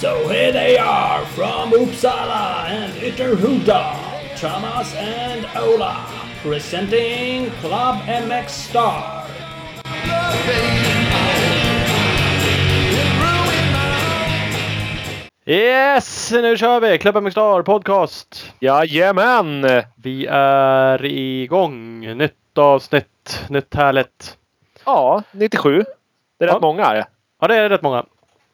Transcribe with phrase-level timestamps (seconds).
[0.00, 6.06] So here they are from Uppsala and Ytterhuda, Thomas and Ola,
[6.40, 9.17] presenting Club MX Star.
[15.52, 16.98] Yes, nu kör vi!
[16.98, 18.52] Klubben med Star Podcast.
[18.60, 19.66] Jajamän!
[19.96, 22.00] Vi är igång.
[22.16, 24.36] Nytt avsnitt, nytt härligt.
[24.84, 25.84] Ja, 97.
[26.38, 26.54] Det är Ja.
[26.54, 27.04] rätt många här.
[27.40, 28.04] Ja, det är rätt många.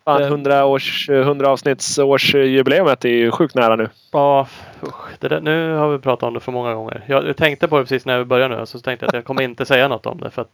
[0.04, 3.88] Fan, Det- 100, års, 100 avsnitts årsjubileumet är ju sjukt nära nu.
[4.12, 4.46] Ja,
[4.82, 7.04] usch, där, nu har vi pratat om det för många gånger.
[7.06, 8.66] Jag, tänkte på det precis när vi började nu.
[8.66, 10.30] Så tänkte jag att jag kommer inte säga något om det.
[10.30, 10.48] För att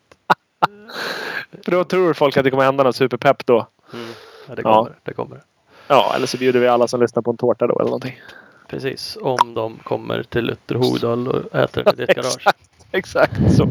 [1.64, 3.66] För då tror folk att det kommer hända något superpepp då.
[3.92, 4.06] mm,
[4.48, 4.74] ja, det Ja.
[4.74, 4.92] kommer.
[5.02, 5.40] Det kommer.
[5.90, 8.20] Ja, eller så bjuder vi alla som lyssnar på en tårta då eller någonting.
[8.68, 9.18] Precis.
[9.20, 12.46] Om de kommer till Ytterhogdal och äter i ditt garage.
[12.92, 13.68] Exakt så.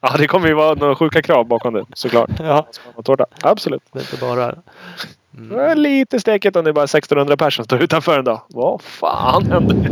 [0.00, 2.30] Ja, det kommer ju vara några sjuka krav bakom det såklart.
[2.38, 2.66] Ja,
[3.04, 3.26] Tårta.
[3.42, 3.82] Absolut.
[3.92, 4.54] det är inte bara
[5.50, 8.42] är lite stekigt om det är bara 1600 personer som står utanför en dag.
[8.48, 9.90] Vad fan händer?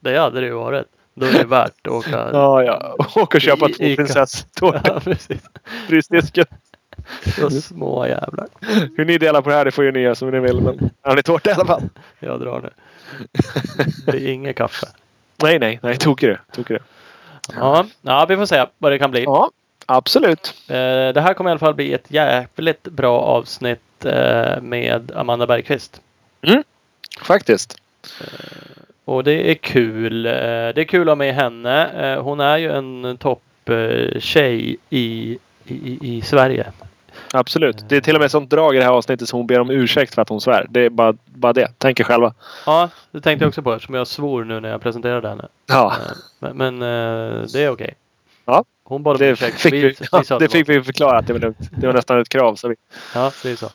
[0.00, 0.86] Det hade det ju varit.
[1.14, 2.28] Då är det värt att åka.
[2.32, 2.96] Ja, ja.
[3.16, 4.80] Åk och köpa två prinsesstårtor.
[4.84, 5.42] Ja, precis.
[5.88, 6.44] Frysdisken.
[7.36, 8.46] Så små jävlar.
[8.96, 10.60] Hur ni delar på det här, det får ju ni göra som ni vill.
[10.60, 11.82] Men har ni tårta i alla fall?
[12.18, 12.70] Jag drar nu.
[14.06, 14.86] Det är inget kaffe.
[15.42, 15.96] Nej, nej, nej.
[15.96, 16.38] Tokig du.
[16.52, 16.82] Tokig du.
[17.56, 19.22] Ja, ja, vi får se vad det kan bli.
[19.24, 19.50] Ja,
[19.86, 20.54] absolut.
[20.68, 20.74] Eh,
[21.12, 26.00] Det här kommer i alla fall bli ett jävligt bra avsnitt eh, med Amanda Bergqvist.
[27.22, 27.76] Faktiskt.
[29.04, 30.26] Och det är kul.
[30.26, 31.86] Eh, Det är kul att ha med henne.
[32.12, 36.72] Eh, Hon är ju en topptjej i, i- i Sverige.
[37.32, 37.84] Absolut.
[37.88, 39.70] Det är till och med sånt drag i det här avsnittet som hon ber om
[39.70, 40.66] ursäkt för att hon svär.
[40.70, 41.68] Det är bara, bara det.
[41.78, 42.34] Tänk er själva.
[42.66, 45.48] Ja, det tänkte jag också på eftersom jag svor nu när jag presenterade henne.
[45.66, 45.92] Ja,
[46.40, 47.94] Eh, Men, men eh, det är okej.
[48.44, 49.60] Ja, Hon bad om ursäkt.
[49.60, 51.58] fick vi, ja, sa att det fick vi förklara att det var lugnt.
[51.70, 52.54] Det var nästan ett krav.
[52.54, 52.74] Så vi,
[53.14, 53.66] Ja, det är så.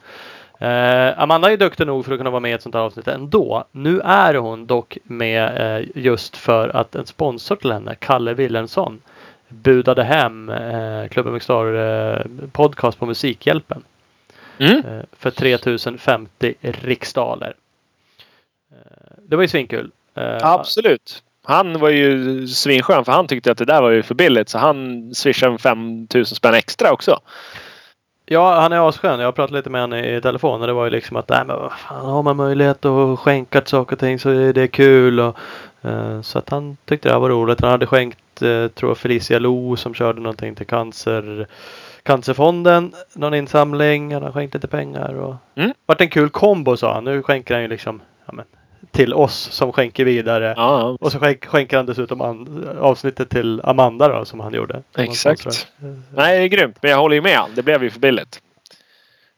[0.65, 3.07] Eh, Amanda är duktig nog för att kunna vara med i ett sånt här avsnitt
[3.07, 3.63] ändå.
[3.71, 9.01] Nu är hon dock med eh, just för att en sponsor till henne, Kalle Willensson,
[9.49, 13.83] budade hem eh, Klubben Mixstar eh, podcast på Musikhjälpen
[14.57, 14.77] mm.
[14.77, 17.53] eh, för 3050 riksdaler.
[18.71, 18.77] Eh,
[19.27, 19.91] det var ju svinkul.
[20.15, 21.23] Eh, Absolut.
[21.43, 24.49] Han var ju svinskön för han tyckte att det där var ju för billigt.
[24.49, 27.19] Så han swishade en 5000 spänn extra också.
[28.25, 29.19] Ja, han är asskön.
[29.19, 31.55] Jag pratade lite med honom i telefon och det var ju liksom att nej, men
[31.55, 35.19] vad fan, har man möjlighet att skänka saker och ting så är det kul.
[35.19, 35.37] Och,
[36.23, 37.61] så att han tyckte det här var roligt.
[37.61, 41.47] Han hade skänkt, eh, tror jag, Felicia Lo som körde någonting till cancer,
[42.03, 42.93] Cancerfonden.
[43.13, 44.13] Någon insamling.
[44.13, 45.13] Han har skänkt lite pengar.
[45.13, 45.73] Och, Mm.
[45.85, 47.03] Vart en kul kombo sa han.
[47.03, 48.45] Nu skänker han ju liksom ja, men,
[48.91, 50.53] till oss som skänker vidare.
[50.57, 54.81] Ja, Och så skänk, skänker han dessutom an, avsnittet till Amanda då som han gjorde.
[54.97, 55.45] Exakt.
[55.47, 56.77] Eh, Nej, det är grymt.
[56.81, 57.41] Men jag håller ju med.
[57.55, 58.41] Det blev ju för billigt.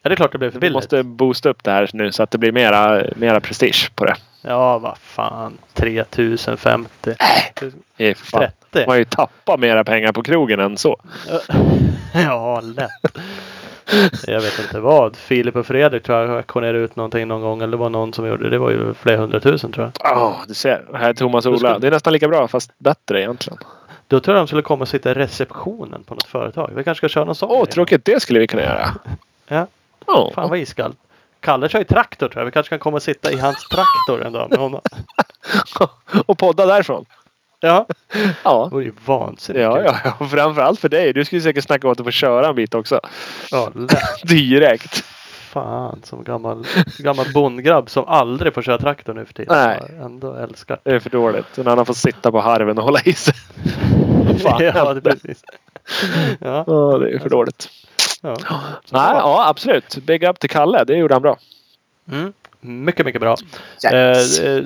[0.02, 0.74] Ja, det är klart det blev för Vi billigt.
[0.76, 4.16] måste boosta upp det här nu så att det blir mera, mera prestige på det.
[4.42, 5.58] Ja, vad fan.
[5.74, 6.90] 3050.
[7.98, 8.42] Det är för fan.
[8.42, 8.56] 30.
[8.80, 10.98] Man har ju tappat mera pengar på krogen än så.
[12.14, 13.18] Ja, lätt.
[14.28, 15.16] Jag vet inte vad.
[15.16, 17.62] Filip och Fredrik tror jag auktionerade ut någonting någon gång.
[17.62, 18.50] Eller det var någon som gjorde det.
[18.50, 19.92] Det var ju flera hundratusen tror jag.
[20.12, 20.86] Ja, du ser.
[20.94, 21.80] Här är Thomas och Ola.
[21.80, 23.60] Det är nästan lika bra fast bättre egentligen.
[24.08, 26.72] Då tror jag de skulle komma och sitta i receptionen på något företag.
[26.76, 27.50] Vi kanske ska köra någon sån.
[27.52, 27.68] Åh, grej.
[27.74, 28.06] tråkigt.
[28.06, 28.88] Det skulle vi kunna göra.
[29.48, 29.68] Ja,
[30.06, 30.32] Ja.
[30.36, 30.98] fan vad iskallt.
[31.40, 32.46] Kalle kör ju traktor tror jag.
[32.46, 34.82] Vi kanske kan komma och sitta i hans traktor en dag med honom.
[36.26, 37.06] och podda därifrån.
[37.60, 37.86] Ja,
[38.44, 38.64] Ja.
[38.70, 40.28] det vore ju vansinnigt Ja, ja, ja.
[40.28, 41.14] Framförallt för dig.
[41.14, 43.00] Du skulle säkert snacka om att du får köra en bit också.
[43.52, 44.00] ja lätt.
[44.24, 45.04] Direkt.
[45.50, 46.66] Fan, som gammal,
[46.98, 49.58] gammal bondgrabb som aldrig får köra traktor nu för tiden.
[49.58, 49.80] Nej.
[49.98, 50.80] Jag Ändå älskar.
[50.84, 51.58] Det är för dåligt.
[51.58, 53.34] En annan får sitta på harven och hålla i sig.
[54.44, 55.44] Fan ja, det är precis.
[56.40, 57.70] Ja, Ja, det är för dåligt.
[58.22, 58.36] Ja.
[58.90, 59.98] Nej, ja, absolut.
[59.98, 60.84] Big up till Kalle.
[60.84, 61.38] Det gjorde han bra.
[62.12, 62.34] Mm.
[62.62, 63.36] Mycket, mycket bra.
[63.86, 64.40] Yes.
[64.40, 64.64] Eh, eh,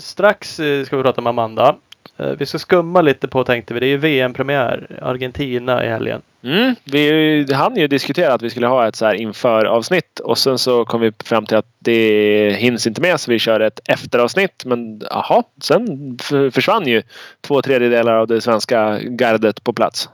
[0.00, 1.76] strax eh, ska vi prata om Amanda.
[2.16, 3.80] Eh, vi ska skumma lite på tänkte vi.
[3.80, 4.98] Det är ju VM-premiär.
[5.02, 6.22] Argentina i helgen.
[6.44, 10.38] Mm, vi hann ju diskutera att vi skulle ha ett så här inför avsnitt och
[10.38, 13.80] sen så kom vi fram till att det hinns inte med så vi kör ett
[13.88, 14.64] efteravsnitt.
[14.64, 16.18] Men jaha, sen
[16.52, 17.02] försvann ju
[17.40, 20.08] två tredjedelar av det svenska gardet på plats.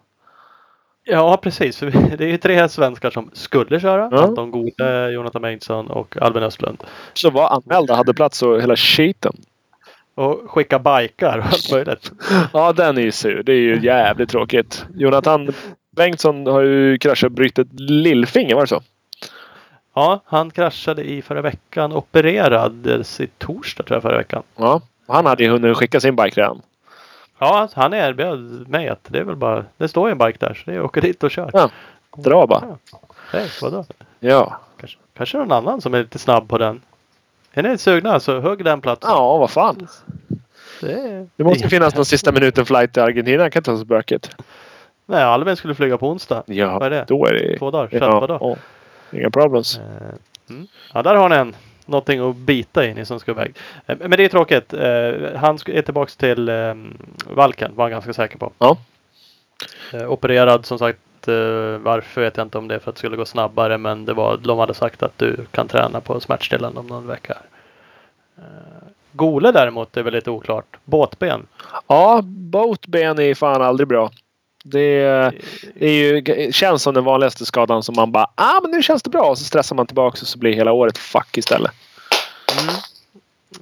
[1.10, 1.80] Ja, precis.
[2.18, 4.08] Det är ju tre svenskar som skulle köra.
[4.12, 4.22] Ja.
[4.22, 6.82] Anton Gode, Jonathan Bengtsson och Albin Östlund.
[7.14, 9.32] Så var anmälda hade plats och hela skiten.
[10.14, 12.12] Och skicka bikar och allt möjligt.
[12.52, 13.42] Ja, den är ju sur.
[13.42, 14.84] Det är ju jävligt tråkigt.
[14.94, 15.48] Jonathan
[15.96, 18.82] Bengtsson har ju kraschat och brutit lillfinger, var det så?
[19.94, 21.92] Ja, han kraschade i förra veckan.
[21.92, 24.42] Opererades i torsdag tror jag förra veckan.
[24.56, 24.80] Ja.
[25.06, 26.62] Han hade ju hunnit skicka sin bike redan.
[27.38, 30.54] Ja, han erbjöd mig att det är väl bara, det står ju en bike där
[30.54, 31.50] så det är åka dit och kör.
[31.52, 31.70] Ja.
[32.16, 32.76] Dra bara.
[33.32, 33.84] Hej, vadå?
[34.20, 34.60] Ja.
[34.80, 36.80] Kanske, kanske någon annan som är lite snabb på den.
[37.52, 39.10] Är ni sugna så hugg den platsen.
[39.10, 39.88] Ja, vad fan.
[40.80, 43.42] Det, Det måste finnas någon sista minuten flight till Argentina.
[43.42, 44.30] Jag kan inte ta så böket.
[45.06, 46.42] Nej, Albin skulle flyga på onsdag.
[46.46, 47.04] Ja, Vad är det?
[47.08, 47.58] då är det...
[47.58, 47.88] Två dagar?
[48.00, 48.56] Ja, ja.
[49.18, 49.78] Inga problems.
[49.78, 49.84] Eh,
[50.50, 50.66] Mm.
[50.94, 51.56] Ja, där har ni en.
[51.88, 53.56] Någonting att bita i ni som ska iväg.
[53.86, 54.72] Eh, Men det är tråkigt.
[54.72, 56.74] Eh, Han är tillbaks till eh,
[57.26, 58.52] Valken var han ganska säker på.
[58.58, 58.76] Ja.
[59.92, 60.98] Eh, Opererad som sagt.
[61.80, 63.78] Varför vet jag inte om det är för att det skulle gå snabbare.
[63.78, 67.36] Men det var, de hade sagt att du kan träna på smärtstillande om någon vecka.
[69.12, 70.76] Gole däremot är väl lite oklart.
[70.84, 71.46] Båtben.
[71.86, 74.10] Ja, boatben är fan aldrig bra.
[74.64, 75.02] Det,
[75.74, 79.02] det är ju, känns som den vanligaste skadan som man bara ah men nu känns
[79.02, 81.72] det bra och så stressar man tillbaka och så blir hela året fuck istället.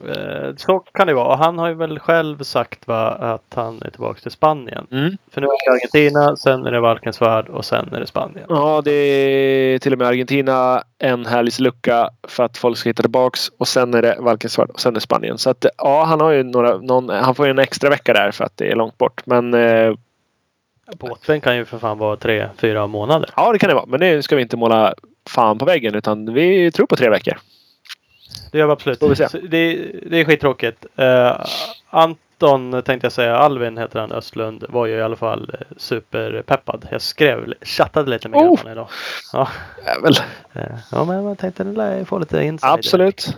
[0.08, 1.36] Eh, Så kan det vara.
[1.36, 4.86] Han har ju väl själv sagt va, att han är tillbaks till Spanien.
[4.90, 5.16] Mm.
[5.30, 8.46] För nu är det Argentina, sen är det Valkensvärd och sen är det Spanien.
[8.48, 13.02] Ja, det är till och med Argentina en härlig lucka för att folk ska hitta
[13.02, 15.38] tillbaks och sen är det Valkensvärd och sen är det Spanien.
[15.38, 18.30] Så att ja, han har ju några, någon, han får ju en extra vecka där
[18.30, 19.22] för att det är långt bort.
[19.24, 19.94] Men eh,
[20.98, 23.30] Båten kan ju för fan vara tre, fyra månader.
[23.36, 23.86] ja, det kan det vara.
[23.86, 24.94] Men det ska vi inte måla
[25.28, 27.34] fan på väggen utan vi tror på tre veckor.
[28.52, 29.00] Det gör vi absolut.
[29.00, 29.74] Det,
[30.10, 30.86] det är skittråkigt.
[30.98, 31.44] Uh,
[31.90, 36.88] Anton tänkte jag säga, Alvin heter han, Östlund, var ju i alla fall eh, superpeppad.
[36.90, 38.56] Jag skrev, chattade lite med Oh!
[38.58, 38.88] honom idag.
[39.32, 39.48] Ja,
[39.86, 40.12] Jävel.
[40.52, 42.72] eh, ja, men jag tänkte den lär få lite insider.
[42.74, 43.36] Absolut.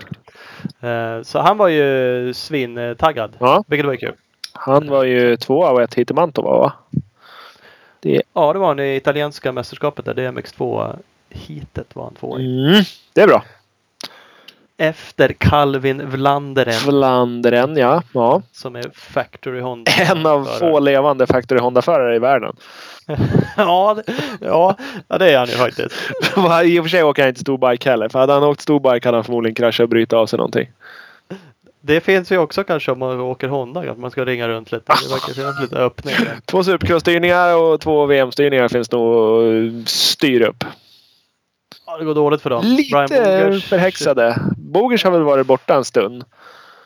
[0.81, 3.37] Eh, Så han var ju svintaggad.
[3.41, 3.65] Ja.
[3.67, 4.15] Vilket var kul.
[4.53, 6.73] Han var ju tvåa och ett hit i Mantova va?
[8.00, 10.15] Ja, det var han i italienska mästerskapet där.
[10.15, 10.97] DMX2
[11.31, 12.45] hitet var han två i.
[12.45, 13.45] Mm, det är bra.
[14.81, 18.03] Efter Calvin Vlanderen Flandern ja.
[18.12, 18.43] ja.
[18.53, 19.93] som är Factory Honda.
[19.93, 22.56] En av få levande Factory Honda-förare i världen.
[23.56, 24.77] ja, det, ja,
[25.09, 25.95] ja, det är han ju faktiskt.
[26.65, 28.09] I och för sig åker han inte storbike heller.
[28.09, 30.69] För hade han åkt storbike hade han förmodligen kraschat och brutit av sig någonting.
[31.80, 34.92] Det finns ju också kanske om man åker Honda att man ska ringa runt lite.
[35.02, 36.40] Det verkar finnas lite öppningar.
[36.46, 40.64] Två supercross-styrningar och två VM-styrningar finns nog att styra upp.
[41.86, 42.64] Ja, det går dåligt för dem.
[42.64, 44.40] Lite förhäxade.
[44.56, 46.25] Bogers har väl varit borta en stund.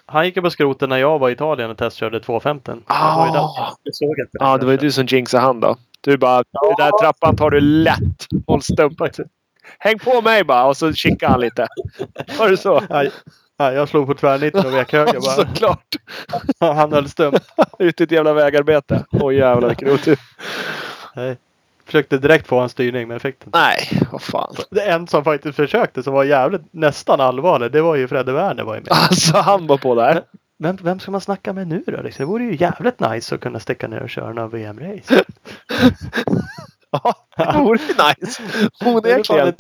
[0.07, 2.73] Han gick ju på skroten när jag var i Italien och testkörde 250.
[2.89, 3.33] Jag var ju.
[3.33, 3.75] Ah.
[4.33, 5.77] Ja, det var du som jinxade han då.
[6.01, 8.27] Du bara, den där trappan tar du lätt.
[8.47, 8.99] Håll stump.
[9.79, 11.67] Häng på mig bara och så kikar han lite.
[12.39, 12.83] Var det så?
[13.59, 15.21] Nej, jag slog på tvärnitten och vek höger bara.
[15.37, 15.97] Såklart.
[16.59, 17.35] Han höll stum.
[17.79, 19.05] Ut i ett jävla vägarbete.
[19.11, 20.19] Oj jävlar vilken otur.
[21.17, 21.37] Nej.
[21.85, 23.51] Försökte direkt få en styrning men fick den.
[23.55, 24.55] Nej, vad fan.
[24.71, 27.73] Det en som faktiskt försökte som var jävligt nästan allvarlig.
[27.73, 28.93] Det var ju Fredde Werner var ju med.
[28.93, 30.23] Alltså han var på där.
[30.59, 32.03] Men vem ska man snacka med nu då?
[32.03, 35.25] Det vore ju jävligt nice att kunna sticka ner och köra några VM-race.
[36.93, 37.95] Ja, det vore ju
[38.25, 38.43] nice.
[38.85, 39.55] Onekligen.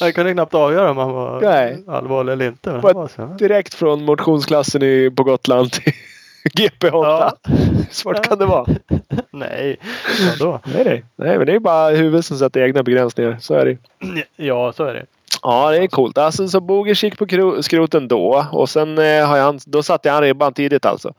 [0.00, 1.84] Jag kunde knappt avgöra om han var Nej.
[1.88, 2.70] allvarlig eller inte.
[2.70, 3.22] Men var så.
[3.38, 5.92] Direkt från motionsklassen i, på Gotland till
[6.54, 7.32] GP Honda.
[7.48, 7.54] Ja.
[7.90, 8.66] Svårt kan det vara.
[9.30, 9.76] Nej,
[10.38, 10.60] vadå?
[10.64, 11.04] Nej, nej.
[11.16, 13.36] nej, men det är bara huvudet som sätter egna begränsningar.
[13.40, 13.76] Så är det.
[14.36, 15.06] Ja, så är det.
[15.42, 16.18] Ja, det är coolt.
[16.18, 20.10] Alltså, så Bogers gick på kro- skroten då och sen eh, har jag, då satte
[20.10, 21.12] han ribban tidigt alltså.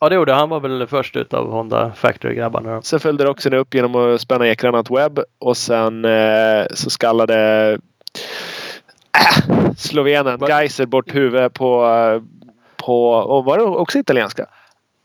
[0.00, 0.48] Ja, det gjorde han.
[0.48, 2.82] var väl först ut av Honda Factory-grabbarna.
[2.82, 7.70] Sen följde Roxen upp genom att spänna ekrarna åt webb och sen eh, så skallade
[7.72, 7.78] äh,
[9.76, 12.22] slovenen Geiser bort huvudet på, eh,
[12.76, 14.46] på och var det också italienska?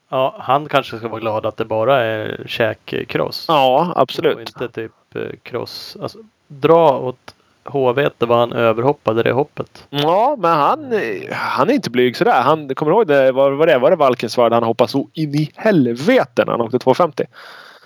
[0.09, 3.45] Ja, han kanske ska vara glad att det bara är käkkross.
[3.47, 4.39] Ja, Och absolut.
[4.39, 5.97] inte typ eh, cross.
[6.01, 6.17] Alltså,
[6.47, 9.87] dra åt HV det var han överhoppade det hoppet.
[9.89, 10.93] Ja, men han,
[11.31, 12.41] han är inte blyg sådär.
[12.41, 13.31] Han, kommer du ihåg det?
[13.31, 13.77] Var, var det?
[13.77, 14.53] Var det Valkensvärd?
[14.53, 17.25] Han hoppade så in i helvete när han åkte 250.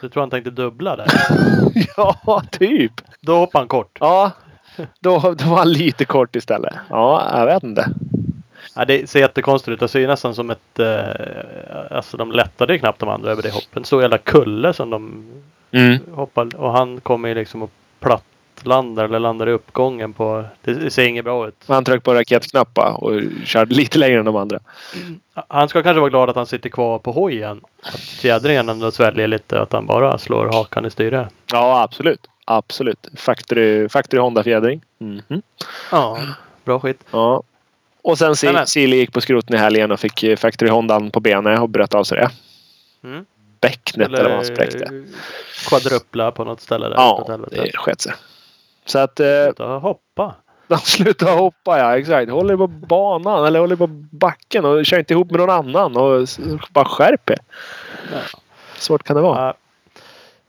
[0.01, 1.07] Du tror han tänkte dubbla där?
[1.97, 2.91] ja, typ.
[3.21, 3.97] Då hoppade han kort.
[3.99, 4.31] Ja,
[4.99, 6.73] då, då var han lite kort istället.
[6.89, 7.87] Ja, jag vet inte.
[8.75, 9.79] Ja, det ser jättekonstigt ut.
[9.79, 10.79] Det ser ju nästan som ett...
[10.79, 10.97] Eh,
[11.91, 13.77] alltså de lättade ju knappt de andra över det hoppet.
[13.77, 15.25] En stor jävla kulle som de
[15.71, 15.97] Mm.
[16.11, 16.57] hoppade.
[16.57, 17.71] Och han kommer ju liksom och
[18.55, 20.45] plattlandar eller landar i uppgången på...
[20.61, 21.55] Det ser inget bra ut.
[21.67, 24.59] Han tryckte på raketknappar och körde lite längre än de andra.
[25.47, 27.61] Han ska kanske vara glad att han sitter kvar på hojen.
[27.83, 29.61] Att fjädringen ändå sväljer lite.
[29.61, 31.27] Att han bara slår hakan i styret.
[31.51, 32.27] Ja, absolut.
[32.45, 33.07] Absolut.
[33.15, 34.81] Factory, Factory Honda-fjädring.
[34.97, 35.41] Mhm.
[35.91, 36.17] Ja,
[36.63, 36.99] bra skit.
[37.11, 37.43] Ja.
[38.01, 38.35] Och sen
[38.67, 41.93] Sili gick på skroten i helgen och fick eh, Factory Hondan på benet och bröt
[41.93, 42.29] av sig det.
[43.07, 43.25] Mm.
[43.61, 45.05] Bäcknet eller, vad han spräckte.
[45.67, 46.95] kvadrupla på något ställe där.
[46.95, 48.13] Ja, det sket sig.
[48.85, 49.19] Så att...
[49.19, 50.35] Eh, Sluta hoppa.
[50.67, 52.31] de slutade hoppa, ja exakt.
[52.31, 55.97] Håller på banan eller håller på backen och kör inte ihop med någon annan.
[55.97, 56.27] Och
[56.69, 57.39] bara skärp er.
[58.77, 59.45] svårt kan det vara?
[59.45, 59.53] Ja.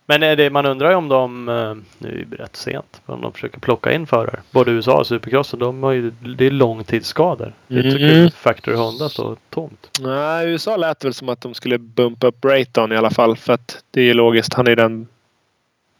[0.08, 3.20] Men är det, man undrar ju om de, eh, nu är det rätt sent, om
[3.20, 4.40] de försöker plocka in förare.
[4.50, 7.52] Både USA och Supercrossen, de har ju, det är långtidsskador.
[7.66, 9.98] Det är inte kul att Factory Honda står tomt.
[10.00, 13.36] Nej, USA lät väl som att de skulle bumpa upp Brayton i alla fall.
[13.36, 14.54] För att det är ju logiskt.
[14.54, 15.08] Han är den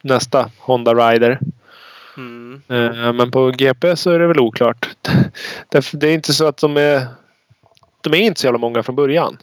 [0.03, 1.39] nästa Honda Rider.
[2.17, 2.63] Mm.
[2.69, 4.89] Eh, Men på GP så är det väl oklart.
[5.93, 7.07] Det är inte så att de är...
[8.01, 9.39] De är inte så jävla många från början.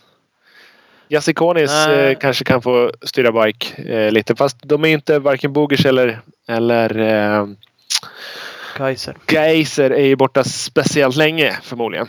[1.09, 2.11] Jasikonis Nej.
[2.11, 4.35] eh, kanske kan få styra bike eh, lite.
[4.35, 7.47] Fast de är inte varken Bogers eller, eller eh,
[8.77, 9.17] Kaiser.
[9.27, 12.07] Geiser är ju borta speciellt länge förmodligen.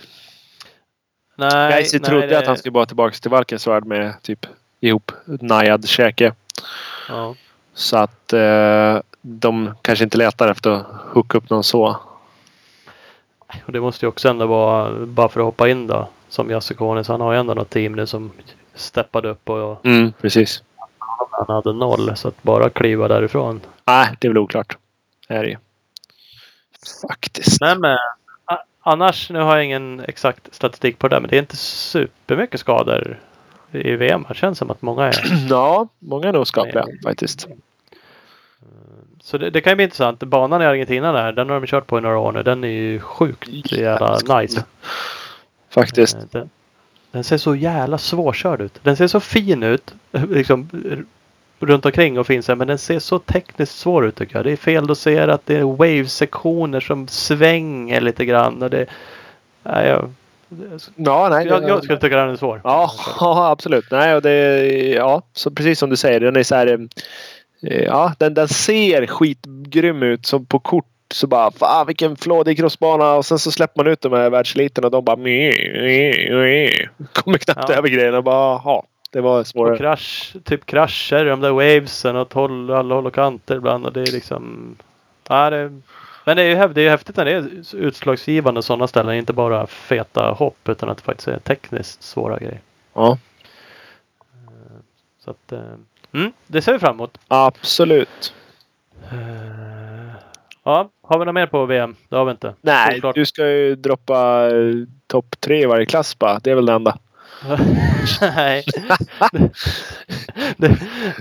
[1.36, 4.46] Nej, Geiser trodde det- att han skulle bara tillbaka till Valkensvärd med typ
[4.80, 6.32] ihop najad käke.
[7.08, 7.34] Ja.
[7.74, 11.96] Så att eh, de kanske inte letar efter att hooka upp någon så.
[13.66, 17.08] Och det måste ju också ändå vara, bara för att hoppa in då, som Jasikonis.
[17.08, 18.30] Han har ju ändå något team nu som
[18.74, 20.62] steppade upp och Mm, precis.
[21.30, 22.16] han hade noll.
[22.16, 23.60] Så att bara kliva därifrån.
[23.84, 24.76] Nej, det är väl oklart.
[25.28, 25.56] Det är det ju.
[27.08, 27.60] Faktiskt.
[27.60, 27.98] Nej men
[28.80, 33.20] annars, nu har jag ingen exakt statistik på det men det är inte supermycket skador
[33.72, 34.24] i VM.
[34.28, 35.46] Det känns som att många är.
[35.50, 37.48] Ja, många är nog skapliga faktiskt.
[39.24, 40.22] Så det, det kan ju bli intressant.
[40.22, 42.42] Banan i Argentina där, den har de kört på i några år nu.
[42.42, 44.64] Den är ju sjukt jävla nice.
[45.70, 46.16] Faktiskt.
[46.16, 46.50] Eh, Den,
[47.10, 48.78] den ser så jävla svårkörd ut.
[48.82, 49.94] Den ser så fin ut.
[50.30, 50.68] Liksom
[51.60, 54.44] runt omkring och fin så här, men den ser så tekniskt svår ut tycker jag.
[54.44, 55.40] Det är feldoserat.
[55.44, 58.62] Det är wave-sektioner som svänger lite grann.
[58.62, 58.86] Och det,
[59.62, 60.12] nej, jag,
[60.96, 61.46] Ja, nej.
[61.46, 62.60] jag, jag skulle tycka den är svår.
[62.64, 62.90] Ja,
[63.20, 63.90] ja, absolut.
[63.90, 66.20] Nej, och det, ja, så precis som du säger.
[66.20, 66.88] Den är så här.
[67.62, 70.26] Eh, Ja, den, den ser skitgrym ut.
[70.26, 73.12] Som på kort så bara fan vilken flådig crossbana.
[73.14, 76.88] Och sen så släpper man ut de här världseliten och de bara meh, meh, meh.
[77.12, 77.74] Kommer knappt Ja.
[77.74, 78.22] över grejerna.
[78.22, 79.78] Bara, jaha, det var Och svårare.
[79.78, 83.86] krasch, typ krascher, de där wavesen åt håll, alla håll och kanter ibland.
[83.86, 84.76] Och det är liksom...
[85.28, 85.80] Ja, det,
[86.24, 89.14] men det är ju det är ju häftigt när det är utslagsgivande sådana ställen.
[89.14, 92.60] Inte bara feta hopp utan att det faktiskt är tekniskt svåra grejer.
[92.94, 93.18] Ja,
[95.24, 95.58] Så att, eh,
[96.14, 97.18] mm, det ser vi fram emot.
[97.28, 98.34] absolut.
[99.12, 99.18] Eh,
[100.64, 101.96] ja, har vi något mer på VM?
[102.08, 102.54] Det har vi inte.
[102.60, 104.74] Nej, du ska ju droppa eh,
[105.06, 106.38] topp tre i varje klass bara.
[106.38, 106.98] Det är väl det enda.
[108.20, 108.64] Nej.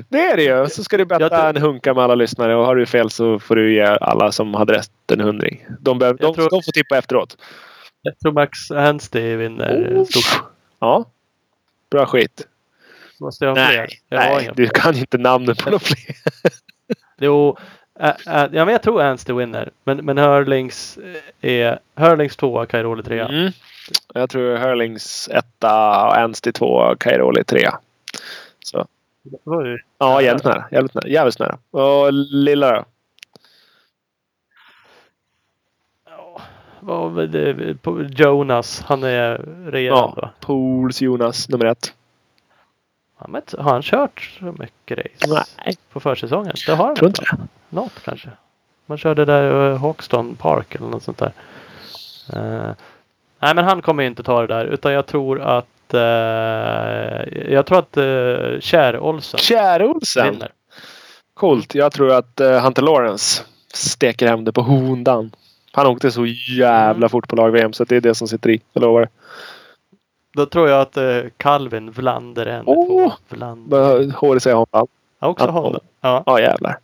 [0.10, 0.68] det, är det ju.
[0.70, 2.56] Så ska du betta en hunka med alla lyssnare.
[2.56, 5.66] Och har du fel så får du ge alla som hade rätt en hundring.
[5.80, 7.38] De, behöver, Jag de, tror- de får tippa efteråt.
[8.02, 10.04] jag tror Max Hanstey vinner Oh.
[10.06, 10.44] stort.
[10.80, 11.06] Ja.
[11.92, 12.48] Bra skit.
[13.24, 13.77] Måste jag ha fler?
[13.77, 16.15] Nej, Jag har nej du kan inte namnen på några fler.
[17.18, 17.58] Jo,
[18.00, 19.70] ä, ä, ja, men jag tror Anstey vinner.
[19.84, 21.00] Men, men Hurlings
[21.42, 23.27] är Hurlings tvåa, Cairoli trea.
[23.27, 23.51] Mm.
[24.13, 27.80] Jag tror Hurlings etta och Anstey två, Cairoli trea.
[28.60, 28.88] Så.
[29.98, 30.65] Ja, jävligt nära.
[30.72, 31.08] Jävligt nära.
[31.08, 31.58] Jävligt nära.
[31.72, 32.86] Och lilla då?
[36.06, 36.42] Ja?
[37.82, 39.38] På Jonas, han är
[39.72, 40.30] regerande va?
[40.39, 41.94] Pools Jonas nummer ett.
[43.24, 46.53] Ja, men Har han kört så mycket race Nej, på försäsongen?
[46.65, 47.38] Det har han tror inte.
[47.70, 48.30] Något kanske.
[48.86, 51.32] Man körde där i Hawkston Park eller något sånt där.
[52.34, 52.72] Eh,
[53.39, 56.00] nej men han kommer inte ta det där utan jag tror att eh,
[57.53, 60.32] jag tror att uh, Kjär Olsen Kjär Olsen.
[60.32, 60.51] vinner.
[61.34, 61.75] Coolt.
[61.75, 65.32] Jag tror att uh, Hunter Lawrence steker hem det på hondan.
[65.72, 66.25] Han åkte så
[66.58, 67.10] jävla Mm.
[67.10, 68.62] fort på lag-VM så det är det som sitter i.
[68.74, 69.10] Jag lovar.
[70.34, 72.88] Då tror jag att uh, Calvin Vlander är en Åh!
[72.88, 73.13] två.
[73.36, 74.12] Vlander.
[74.12, 74.86] HRC Honda.
[75.20, 75.80] Ja, också Honda.
[76.02, 76.24] Ja.
[76.25, 76.78] Ja jävlar.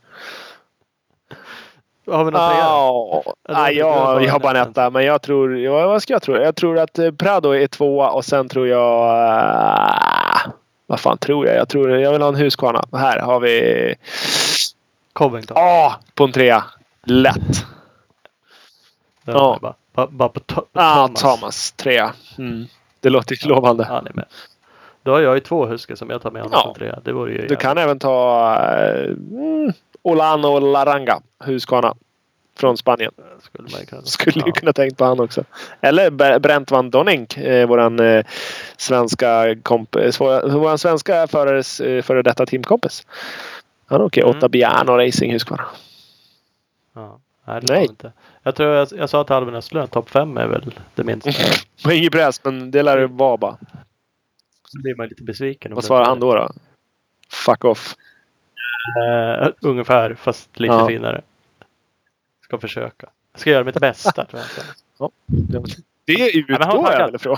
[2.11, 2.59] Har vi någon trea?
[2.59, 4.89] Ja, Nej, jag, har bara en etta.
[4.89, 5.57] Men jag tror...
[5.59, 6.35] Ja, vad ska jag tro?
[6.35, 9.09] Jag tror att eh, Prado är tvåa och sen tror jag...
[9.35, 10.51] eh,
[10.87, 11.55] vad fan tror jag?
[11.55, 12.83] Jag tror jag vill ha en Husqvarna.
[12.93, 13.95] Här har vi...
[15.13, 15.57] Covington.
[15.57, 16.63] Ja, på en trea.
[17.03, 17.65] Lätt.
[19.25, 19.59] Ja.
[19.61, 21.21] bara, bara på to- Ah, Thomas.
[21.21, 21.71] Thomas.
[21.71, 22.13] Trea.
[22.37, 22.65] Mm.
[22.99, 23.85] Det låter ju lovande.
[23.85, 24.25] Han är med.
[25.03, 26.75] Då har jag ju två huskar som jag tar med honom Ja.
[26.77, 26.99] trea.
[27.03, 31.21] Det vore ju Du jävligt- kan även ta eh, mm, Olano Laranga.
[31.43, 31.95] Husqvarna.
[32.57, 33.11] Från Spanien.
[33.41, 34.01] Skulle man kunna.
[34.01, 34.51] Skulle ju Ja.
[34.51, 35.43] kunna tänkt på han också.
[35.81, 37.37] Eller Bre- Brent van Donink.
[37.37, 38.25] Eh, våran eh,
[38.77, 40.19] svenska kompis.
[40.21, 43.05] Vår, våran svenska förares eh, före detta teamkompis.
[43.85, 44.37] Han åker Mm.
[44.37, 45.65] åtta Biano Racing Husqvarna.
[46.95, 47.19] Ja.
[47.51, 47.85] Nej, det Nej.
[47.85, 48.11] Inte.
[48.43, 51.29] Jag tror jag, jag sa till Albin Östlund topp fem är väl det minsta.
[51.85, 53.57] Och Inget press men det lär det vara bara.
[54.67, 55.73] Så blir man lite besviken.
[55.73, 56.35] Vad det svarar han då?
[56.35, 56.49] då?
[57.29, 57.95] Fuck off.
[58.97, 60.87] Eh, ungefär, fast lite Ja.
[60.87, 61.21] finare.
[62.43, 63.09] Ska försöka.
[63.31, 64.41] Jag ska göra mitt bästa tror
[64.97, 65.11] jag.
[66.05, 67.37] Det men han utgår jag väl ifrån.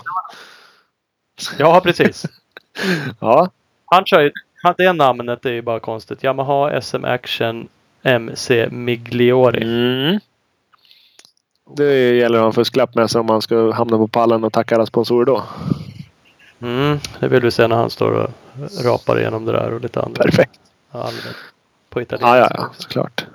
[1.57, 2.25] Ja, precis.
[3.19, 3.49] Ja.
[3.85, 4.31] Han kör ju
[4.63, 6.23] Ja, det namnet är ju bara konstigt.
[6.23, 7.67] Yamaha SM Action
[8.03, 9.63] MC Migliori.
[9.63, 10.19] Mm.
[11.75, 14.53] Det gäller att ha en fusklapp med sig om man ska hamna på pallen och
[14.53, 15.43] tacka alla sponsorer då.
[16.61, 18.29] Mm, det vill vi se när han står och
[18.83, 20.17] rapar igenom det där och lite annat.
[20.17, 20.59] Perfekt.
[20.91, 21.35] Allmänt.
[21.89, 22.37] På italienska.
[22.37, 23.25] Ja, ja, ja, såklart.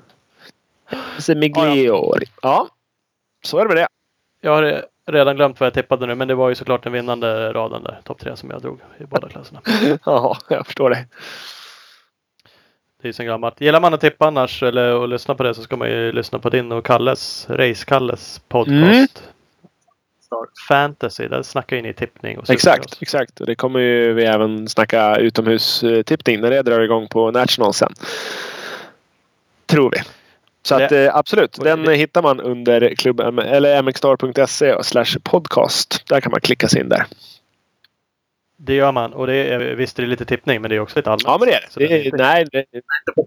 [1.18, 2.26] Semigliori.
[2.42, 2.68] Ja,
[3.44, 3.88] så är det med det.
[4.40, 7.52] Jag har redan glömt vad jag tippade nu men det var ju såklart den vinnande
[7.52, 8.00] raden där.
[8.04, 9.61] Topp tre som jag drog i båda klasserna.
[10.04, 11.06] Ja, jag förstår det.
[13.03, 13.61] Det är ju sen gammalt.
[13.61, 16.38] Gillar man att tippa annars eller att lyssna på det så ska man ju lyssna
[16.38, 18.73] på din och Kalles, Race-Kalles podcast.
[18.73, 19.07] Mm.
[20.69, 23.41] Fantasy, där snackar ju ni tippning och Exakt, exakt.
[23.41, 27.93] Och det kommer ju vi även snacka utomhustippning när det drar igång på National sen.
[29.67, 29.99] Tror vi.
[30.62, 36.03] Så Det- att eh, absolut, den det- hittar man under klubb, eller mxstar.se slash podcast.
[36.09, 37.07] Där kan man klicka sig in där.
[38.58, 40.98] Det gör man och det är, visst är det lite tippning men det är också
[40.98, 41.25] lite allmänt.
[41.26, 41.86] Ja men det är det.
[41.88, 42.64] det är, nej, det,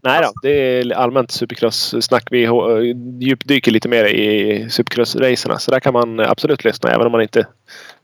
[0.04, 2.28] nej då, det är allmänt supercross-snack.
[2.32, 5.58] Vi hå- djupdyker lite mer i supercross-racerna.
[5.58, 7.48] Så där kan man absolut lyssna även om man inte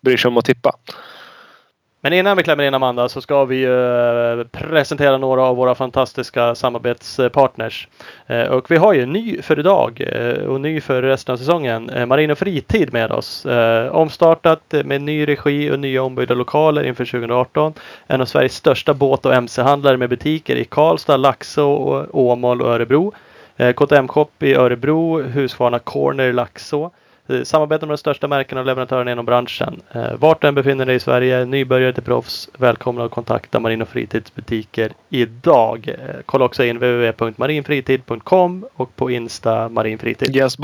[0.02, 0.72] bryr sig om att tippa.
[2.06, 6.56] Men innan vi klämmer in Amanda så ska vi eh, presentera några av våra fantastiska
[6.56, 7.88] samarbetspartners.
[8.28, 11.92] Eh, och vi har ju ny för idag eh, och ny för resten av säsongen.
[12.08, 13.46] Marino Fritid med oss.
[13.92, 17.74] Omstartat med ny regi och nya ombyggda lokaler inför 2018.
[18.08, 23.14] En av Sveriges största båt och mc-handlare med butiker i Karlstad, Laxå, Åmål och Örebro.
[23.76, 26.92] KTM Shop i Örebro, Husqvarna Corner i Laxå.
[27.30, 29.82] Eh, Samarbeta med de största märkena och leverantörerna inom branschen.
[29.92, 33.86] Eh, vart du än befinner dig i Sverige, nybörjare till proffs, välkomna att kontakta Marin
[33.86, 35.88] Fritids butiker idag.
[35.88, 40.36] Eh, kolla också in www.marinfritid.com och på Insta marinfritid.
[40.36, 40.58] Yes.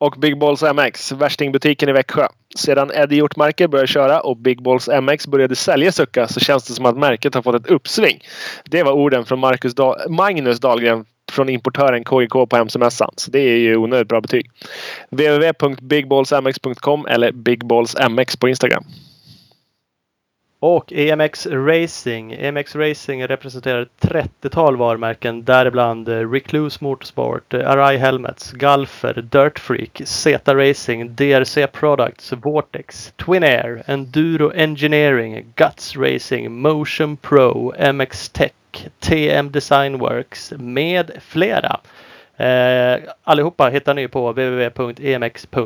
[0.00, 2.26] Och Big Balls MX, värstingbutiken i Växjö.
[2.56, 6.74] Sedan Eddie Hjortmarker började köra och Big Balls MX började sälja sucka så känns det
[6.74, 8.20] som att märket har fått ett uppsving.
[8.64, 13.10] Det var orden från Marcus Dahl- Magnus Dahlgren från importören KIK på MC-mässan.
[13.16, 14.50] Så det är ju onödigt bra betyg.
[15.10, 18.84] www.bigballsmx.com eller bigballsmx på Instagram.
[20.60, 22.32] Och EMX Racing.
[22.32, 29.58] EMX Racing representerar ett 30-tal varumärken däribland eh, Recluse Motorsport, eh, Arai Helmets, Galfer, Dirt
[29.58, 38.28] Freak, Zeta Racing, DRC Products, Vortex, Twin Air, Enduro Engineering, Guts Racing, Motion Pro, MX
[38.28, 38.52] Tech,
[39.00, 41.80] TM Design Works med flera.
[42.38, 45.62] Eh, allihopa hittar ni på www.emx.se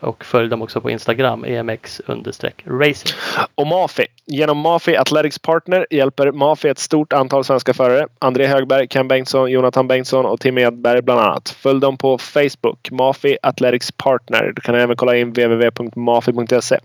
[0.00, 3.14] och följ dem också på Instagram, emx-racing.
[3.54, 4.06] Och Mafi.
[4.26, 8.06] Genom Mafi Athletics Partner hjälper Mafi ett stort antal svenska förare.
[8.18, 11.48] André Högberg, Ken Bengtsson, Jonathan Bengtsson och Tim Edberg bland annat.
[11.48, 12.90] Följ dem på Facebook.
[12.90, 14.52] Mafi Athletics Partner.
[14.56, 16.78] Du kan även kolla in www.mafi.se.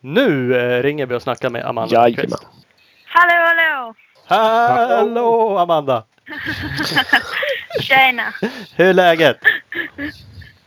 [0.00, 2.38] Nu eh, ringer vi och snackar med Amanda Jajamän.
[3.06, 3.94] Hallå, hallå!
[4.30, 6.04] Hallå Amanda!
[7.80, 8.22] Tjena!
[8.76, 9.36] Hur är läget?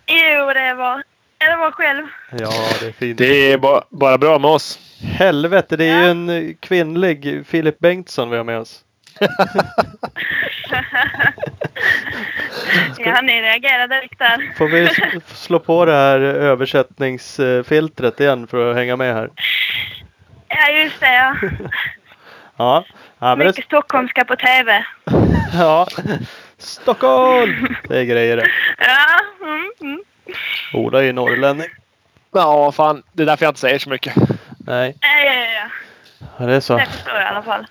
[0.07, 1.03] Jo, det var,
[1.37, 2.05] det var själv.
[2.31, 2.49] Ja,
[2.79, 3.17] det är fint.
[3.17, 4.79] Det är ba- bara bra med oss.
[5.01, 8.79] Helvete, det är ju en kvinnlig Filip Bengtsson vi har med oss.
[12.97, 14.53] Ja, ni reagerade direkt där.
[14.57, 14.89] Får vi
[15.25, 19.29] slå på det här översättningsfiltret igen för att hänga med här?
[20.47, 21.13] Ja, just det.
[21.13, 21.35] Ja.
[22.57, 22.85] Ja,
[23.23, 24.85] ja men det, Mycket stockholmska på TV.
[25.53, 25.87] ja.
[26.57, 27.75] Stockholm!
[27.87, 28.47] Det är grejer det.
[28.77, 30.03] Ja, mm, mm.
[30.73, 31.67] Ola är ju norrlänning.
[32.31, 33.03] Ja, fan.
[33.13, 34.15] Det är därför jag inte säger så mycket.
[34.67, 35.69] Nej, ja, ja, ja.
[36.37, 36.77] ja, det är så.
[36.77, 37.65] Det förstår jag i alla fall.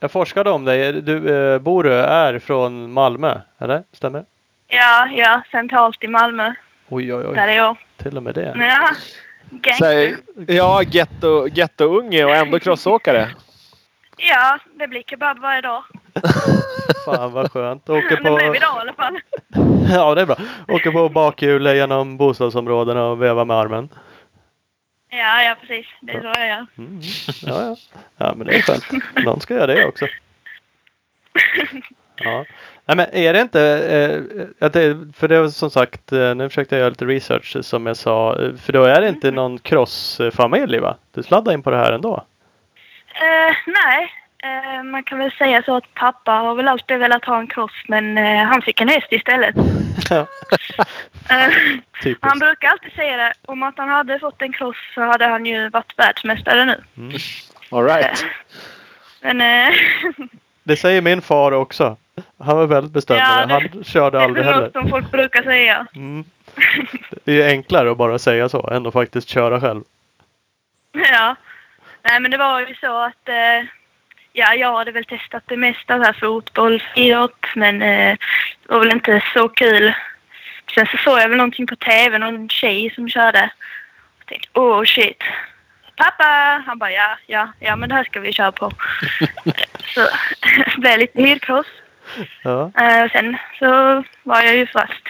[0.00, 0.92] Jag forskade om dig.
[0.92, 3.82] Du, eh, Borö är från Malmö, eller?
[3.92, 4.24] Stämmer?
[4.68, 6.54] Ja, ja, centralt i Malmö.
[6.88, 7.52] Oj, oj, Där oj.
[7.52, 7.76] är jag.
[7.96, 8.54] Till och med det.
[8.56, 8.90] Ja,
[9.50, 10.16] gangster.
[10.46, 13.28] ja, getto, gettounge och ändå crossåkare.
[14.16, 15.82] Ja, det blir kebab varje dag.
[17.04, 17.88] Fan vad skönt.
[17.88, 18.56] Åker Det blev på...
[18.56, 19.18] idag i alla fall.
[19.94, 20.36] Ja, det är bra.
[20.68, 23.88] Åker på bakhjul genom bostadsområdena och vevar med armen.
[25.10, 25.86] Ja, ja, precis.
[26.00, 26.66] Det är så jag gör.
[26.78, 27.00] Mm.
[27.42, 27.76] Ja, ja.
[28.16, 28.84] ja, men det är skönt.
[29.24, 30.06] Någon ska göra det också.
[32.16, 32.44] Ja.
[32.84, 33.60] Nej, men är det inte,
[34.60, 37.86] eh, det, för det var som sagt, eh, nu försökte jag göra lite research som
[37.86, 40.96] jag sa, eh, för då är det inte någon crossfamilj va?
[41.14, 42.24] Du sladdar in på det här ändå?
[43.14, 44.12] Eh, nej,
[44.44, 47.72] eh, man kan väl säga så att pappa har väl alltid velat ha en cross
[47.88, 49.54] men eh, han fick en häst istället.
[51.30, 53.32] Eh, han brukar alltid säga det.
[53.46, 56.84] Om att han hade fått en cross så hade han ju varit världsmästare nu.
[56.96, 57.12] Mm.
[57.70, 58.24] All right.
[59.20, 59.74] Men eh,
[60.64, 61.96] Det säger min far också.
[62.38, 63.46] Han var väldigt bestämd Ja, det.
[63.46, 64.60] det- Han körde det är aldrig heller.
[64.60, 65.86] något som folk brukar säga.
[65.94, 66.24] Mm.
[67.24, 69.82] Det är enklare att bara säga så än att faktiskt köra själv.
[71.12, 71.36] Ja.
[72.04, 73.68] Nej men det var ju så att eh,
[74.32, 78.16] ja, jag hade väl testat det mesta, här fotboll, idrott, men eh,
[78.62, 79.94] det var väl inte så kul.
[80.74, 83.50] Sen så såg jag väl någonting på tv, någon tjej som körde.
[84.18, 85.22] Jag tänkte, oh shit.
[85.96, 86.62] Pappa!
[86.66, 88.70] Han bara, ja, ja, ja, men det här ska vi köra på.
[89.94, 90.00] så
[90.40, 91.66] det blev lite hyrcross.
[92.42, 92.70] Ja.
[92.80, 93.68] Eh, sen så
[94.22, 95.02] var jag ju fast.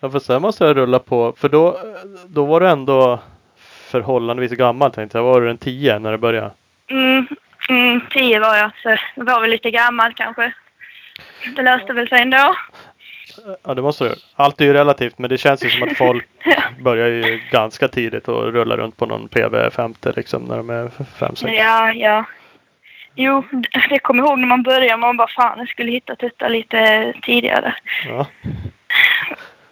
[0.00, 1.34] ja, för sen måste jag rulla på.
[1.38, 1.80] För då,
[2.26, 3.20] då var du ändå
[3.88, 5.24] förhållandevis gammal tänkte jag.
[5.24, 6.50] Var du en 10 när du började?
[6.90, 7.26] Mm,
[7.68, 10.52] mm, tio var jag, så jag var väl lite gammal kanske.
[11.56, 12.56] Det löste väl sig ändå.
[13.64, 14.14] Ja det måste du.
[14.36, 16.26] Allt är ju relativt men det känns ju som att folk
[16.80, 21.48] börjar ju ganska tidigt och rulla runt på någon PV50 liksom när de är 5-6.
[21.48, 22.24] Ja, ja.
[23.14, 23.44] Jo,
[23.88, 24.96] det kommer ihåg när man började.
[24.96, 27.74] Man bara fan, jag skulle hittat detta lite tidigare.
[28.08, 28.26] Ja.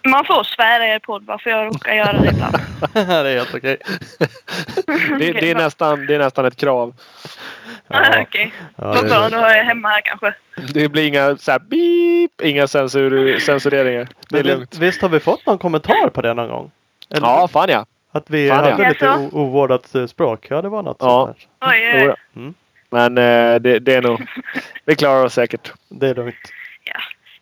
[0.09, 2.55] Man får svära i er podd bara för jag råkar göra det ibland.
[2.93, 3.77] det är helt okej.
[5.19, 6.93] Det, det, är nästan, det är nästan ett krav.
[7.87, 8.21] Ja.
[8.21, 8.53] Okej.
[8.75, 10.33] Ja, Vad bra, då har jag hemma här kanske.
[10.73, 14.07] Det blir inga så här beep, inga censur, censureringar.
[14.29, 14.77] Det är Men lugnt.
[14.77, 16.71] Visst har vi fått någon kommentar på det någon gång?
[17.09, 17.85] Eller Ja, fan ja.
[18.11, 18.71] Att vi Fan, ja.
[18.71, 19.19] hade lite Jaså?
[19.21, 20.45] o- ovårdat eh, språk?
[20.49, 21.25] Ja det var något Ja.
[21.25, 21.69] sånt där.
[21.69, 22.15] Oj, oj, ja.
[22.35, 22.53] Mm.
[22.89, 24.25] Men eh, det, det är nog...
[24.85, 25.71] Vi klarar oss säkert.
[25.89, 26.35] Det är lugnt.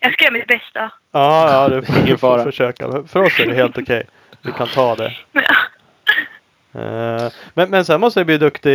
[0.05, 0.09] Ja.
[0.09, 0.91] Jag ska göra mitt bästa.
[1.11, 2.43] Ja, ja du får, Ingen fara.
[2.43, 2.85] försöka.
[3.07, 4.03] För oss är det helt okej.
[4.41, 5.13] Vi kan ta det.
[5.31, 6.81] Ja.
[6.81, 8.71] Eh, men, men sen måste jag bli duktig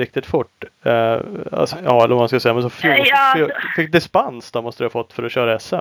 [0.00, 0.64] riktigt fort.
[0.86, 1.18] Uh,
[1.52, 2.54] alltså, ja, eller vad man ska säga.
[2.54, 5.58] Men så fjol, Ja, fjol, fick dispens då måste du ha fått för att köra
[5.58, 5.74] SM.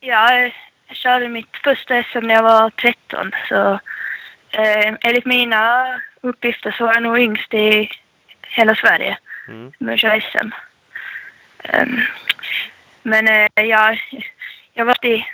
[0.00, 0.52] Ja, jag
[0.92, 3.32] körde mitt första SM när jag var 13.
[3.48, 3.72] Så
[4.50, 5.86] eh, enligt mina
[6.20, 7.90] uppgifter så var jag nog yngst i
[8.42, 9.72] hela Sverige Mm.
[9.78, 10.50] med att köra SM.
[11.62, 12.00] Ehm,
[13.02, 13.98] men eh, jag,
[14.72, 15.26] jag varit i,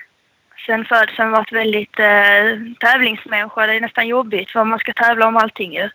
[0.67, 3.67] sen födseln varit väldigt eh, tävlingsmänniska.
[3.67, 5.91] Det är nästan jobbigt för man ska tävla om allting ju.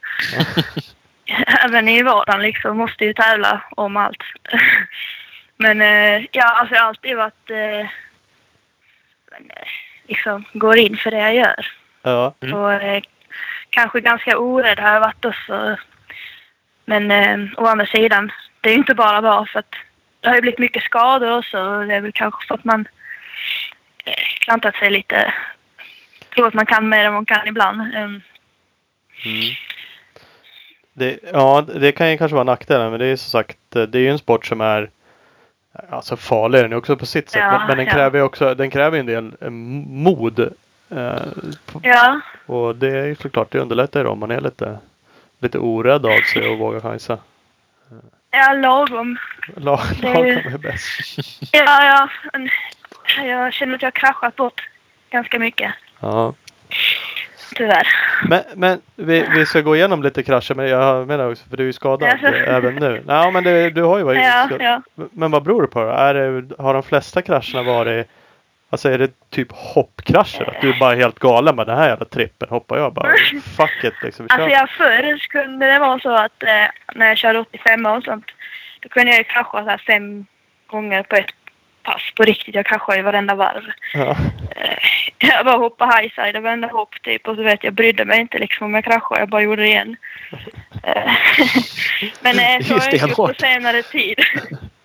[1.66, 4.24] Även i vardagen liksom måste ju tävla om allt.
[5.58, 7.88] Men eh, ja, alltså jag har alltid varit eh,
[9.32, 9.68] men, eh,
[10.08, 11.68] liksom går in för det jag gör.
[12.02, 12.34] Ja.
[12.42, 12.56] Mm.
[12.56, 13.04] Och eh,
[13.70, 15.78] kanske ganska orädd har jag varit också.
[16.86, 19.76] Men eh, å andra sidan, det är ju inte bara bra för att
[20.22, 21.58] det har ju blivit mycket skador också.
[21.84, 22.88] Det är väl kanske för att man
[24.06, 25.34] eh, klantat sig lite.
[26.36, 27.96] Tror att man kan mer än man kan ibland.
[27.96, 28.22] Ehm,
[29.26, 29.56] Mm.
[30.94, 32.92] Det, ja, det kan ju kanske vara nackdelen.
[32.92, 34.90] Men det är som sagt, det är ju en sport som är
[35.90, 37.42] Alltså farlig är den ju också på sitt sätt.
[37.42, 37.94] Ja, men, men den ja.
[37.94, 40.40] kräver ju också, den kräver ju en del eh, mod.
[40.90, 41.22] Eh,
[41.82, 44.78] ja, och det är ju såklart, det underlättar ju om man är lite,
[45.40, 47.18] lite orädd av sig och vågar chansa.
[48.32, 49.18] Ja, lagom.
[49.56, 51.20] Lagom är bäst.
[51.52, 53.24] Ja, ja.
[53.24, 54.62] Jag känner att jag har kraschat bort
[55.10, 55.74] ganska mycket.
[56.00, 56.34] Ja.
[57.56, 57.88] Tyvärr.
[58.28, 60.56] Men, men vi, vi ska gå igenom lite krascher.
[60.56, 62.24] Men jag menar också, för du är ju skadad eh,
[62.56, 63.04] även nu.
[63.06, 64.82] Nej, men det, du har ju varit Ja, ja.
[65.12, 65.90] Men vad beror det på då?
[65.90, 68.08] Är det, har de flesta krascherna varit
[68.70, 70.50] Alltså är det typ hoppkrascher?
[70.50, 73.14] Att du är bara helt galen med den här jävla trippen hoppar jag bara.
[73.58, 74.26] Fuck it liksom.
[74.26, 74.44] Vi kör.
[74.44, 78.26] Alltså jag förr kunde det vara så att eh, när jag körde 85 och sånt.
[78.80, 80.26] Då kunde jag ju krascha så här fem
[80.68, 81.30] gånger på ett
[81.84, 82.56] pass på riktigt.
[82.56, 83.64] Jag kraschade ju varenda varv.
[83.94, 84.16] Ja.
[84.56, 84.78] Eh,
[85.18, 87.28] jag bara hoppade highside varenda hopp typ.
[87.28, 89.22] Och så vet jag brydde mig inte liksom om jag kraschade.
[89.22, 89.96] Jag bara gjorde det igen.
[90.84, 91.12] Eh,
[92.22, 94.20] Men eh, så har jag inte gjort på senare tid.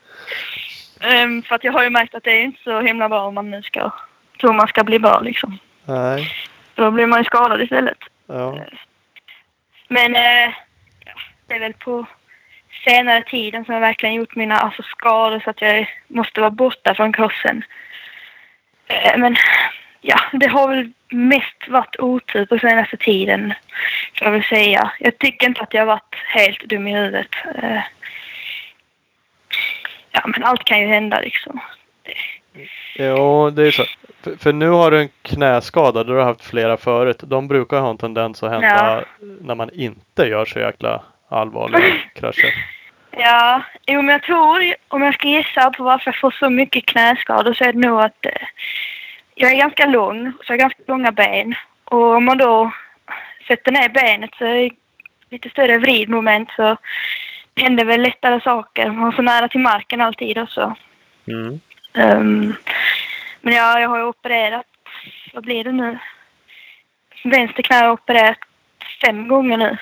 [1.00, 3.34] Ehm, för att jag har ju märkt att det är inte så himla bra om
[3.34, 3.92] man nu ska
[4.40, 5.58] tror man ska bli bra liksom.
[5.84, 6.28] Nej.
[6.74, 7.98] Då blir man ju skadad istället.
[8.26, 8.66] Ja.
[9.88, 10.54] Men eh,
[11.46, 12.06] det är väl på
[12.84, 16.94] senare tiden som jag verkligen gjort mina alltså, skador så att jag måste vara borta
[16.94, 17.64] från crossen.
[18.86, 19.36] Eh, men
[20.00, 23.54] ja, det har väl mest varit otur på senaste tiden.
[24.18, 24.92] Får jag väl säga.
[24.98, 27.30] Jag tycker inte att jag har varit helt dum i huvudet.
[27.62, 27.82] Eh,
[30.14, 31.60] ja, men allt kan ju hända liksom.
[32.94, 33.84] Jo, det är så.
[34.22, 36.04] För, för nu har du en knäskada.
[36.04, 37.20] Du har haft flera förut.
[37.22, 39.26] De brukar ha en tendens att hända Ja.
[39.40, 41.80] när man inte gör så jäkla allvarliga
[42.14, 42.54] krascher.
[43.10, 46.86] Ja, jo men jag tror, om jag ska gissa på varför jag får så mycket
[46.86, 48.32] knäskador så är det nog att eh,
[49.34, 51.54] jag är ganska lång, så jag har ganska långa ben.
[51.84, 52.72] Och om man då
[53.48, 54.70] sätter ner benet så är det
[55.30, 56.76] lite större vridmoment så
[57.56, 58.86] händer väl lättare saker.
[58.86, 60.76] Man har så nära till marken alltid också.
[61.28, 61.60] Mm.
[61.94, 62.54] Ehm,
[63.40, 64.66] men ja, jag har ju opererat,
[65.32, 65.98] vad blir det nu?
[67.24, 68.38] Vänster knä har jag opererat
[69.04, 69.78] fem gånger nu.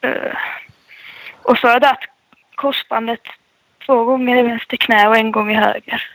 [0.00, 0.36] Eh,
[1.42, 2.08] och så har jag dragit
[2.54, 3.22] korsbandet
[3.86, 6.08] två gånger i vänster knä och en gång i höger.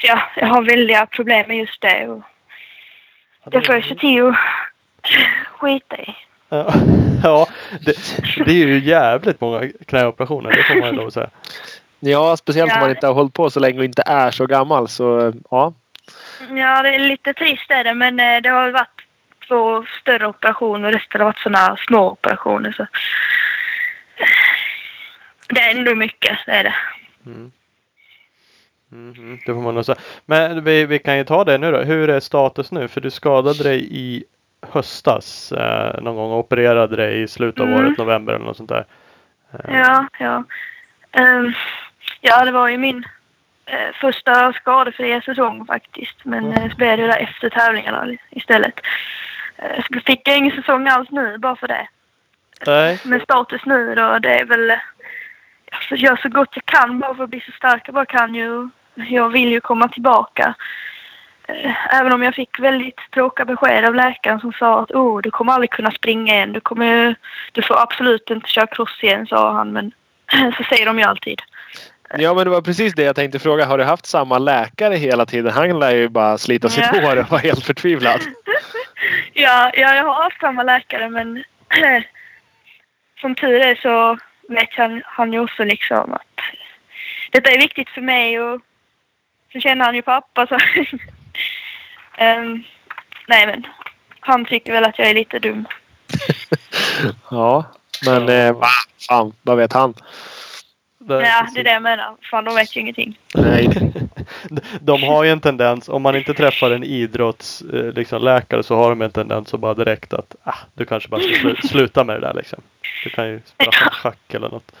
[0.00, 2.08] Så ja, jag har väldiga problem med just det.
[2.08, 2.22] Och
[3.50, 4.36] det får jag se till att
[5.58, 6.16] skita i.
[7.22, 7.48] Ja,
[7.80, 7.96] det,
[8.44, 10.50] det är ju jävligt många knäoperationer.
[10.50, 11.30] Det får man att säga.
[12.00, 14.88] Ja, speciellt om man inte har hållit på så länge och inte är så gammal.
[14.88, 15.74] Så ja.
[16.50, 19.00] Ja, det är lite trist är det, men eh, det har varit
[19.48, 22.72] två större operationer och resten har varit sådana små operationer.
[22.72, 22.86] Så.
[25.48, 26.74] Det är ändå mycket, det är det.
[27.26, 27.52] Mm.
[28.88, 29.98] Mhm, det får man nog säga.
[30.26, 31.78] Men vi, vi kan ju ta det nu då.
[31.78, 32.88] Hur är status nu?
[32.88, 34.24] För du skadade dig i
[34.62, 37.80] höstas eh, någon gång och opererade dig i slutet av Mm.
[37.86, 38.84] året, november eller något sånt där.
[39.52, 40.44] Eh, Ja, ja.
[41.12, 41.52] Ehm,
[42.20, 43.04] ja, det var ju min
[43.66, 46.24] eh, första skadefria säsong faktiskt.
[46.24, 48.80] Men eh, så blev det där efter tävlingarna istället.
[49.56, 51.88] Eh, så fick jag ingen säsong alls nu bara för det.
[52.66, 53.00] Nej.
[53.04, 54.72] Men status nu då, det är väl...
[55.90, 58.34] Jag göra så gott jag kan bara för att bli så stark jag bara kan
[58.34, 58.68] ju.
[58.94, 60.54] Jag vill ju komma tillbaka.
[61.48, 65.30] Eh, Även om jag fick väldigt tråkiga besked av läkaren som sa att oh, du
[65.30, 66.52] kommer aldrig kunna springa igen.
[66.52, 67.14] Du, kommer,
[67.52, 69.72] du får absolut inte köra cross igen, sa han.
[69.72, 69.92] Men
[70.56, 71.42] så säger de ju alltid.
[72.18, 73.64] ja, men det var precis det jag tänkte fråga.
[73.66, 75.52] Har du haft samma läkare hela tiden?
[75.52, 77.00] Han lär ju bara slita sitt Ja.
[77.00, 78.20] hår och vara helt förtvivlad.
[79.32, 81.44] Ja, ja, jag har haft samma läkare men
[83.20, 86.40] som tur är så vet han, han ju också liksom att
[87.30, 88.60] detta är viktigt för mig och
[89.52, 90.58] så känner han ju pappa så.
[92.16, 92.62] Ehm,
[93.28, 93.66] nej men
[94.20, 95.66] han tycker väl att jag är lite dum.
[97.30, 97.64] Ja,
[98.06, 98.66] men eh, va,
[99.08, 99.94] fan, vad vet han?
[101.08, 102.16] Ja, det är det jag menar.
[102.30, 103.18] Fan, de vet ju ingenting.
[103.34, 103.68] Nej.
[104.80, 108.90] De har ju en tendens, om man inte träffar en idrottsläkare liksom, läkare så har
[108.90, 112.16] de en tendens att bara direkt att ah, du kanske bara ska slu- sluta med
[112.16, 112.62] det där liksom.
[113.04, 114.72] Du kan ju spela schack eller något.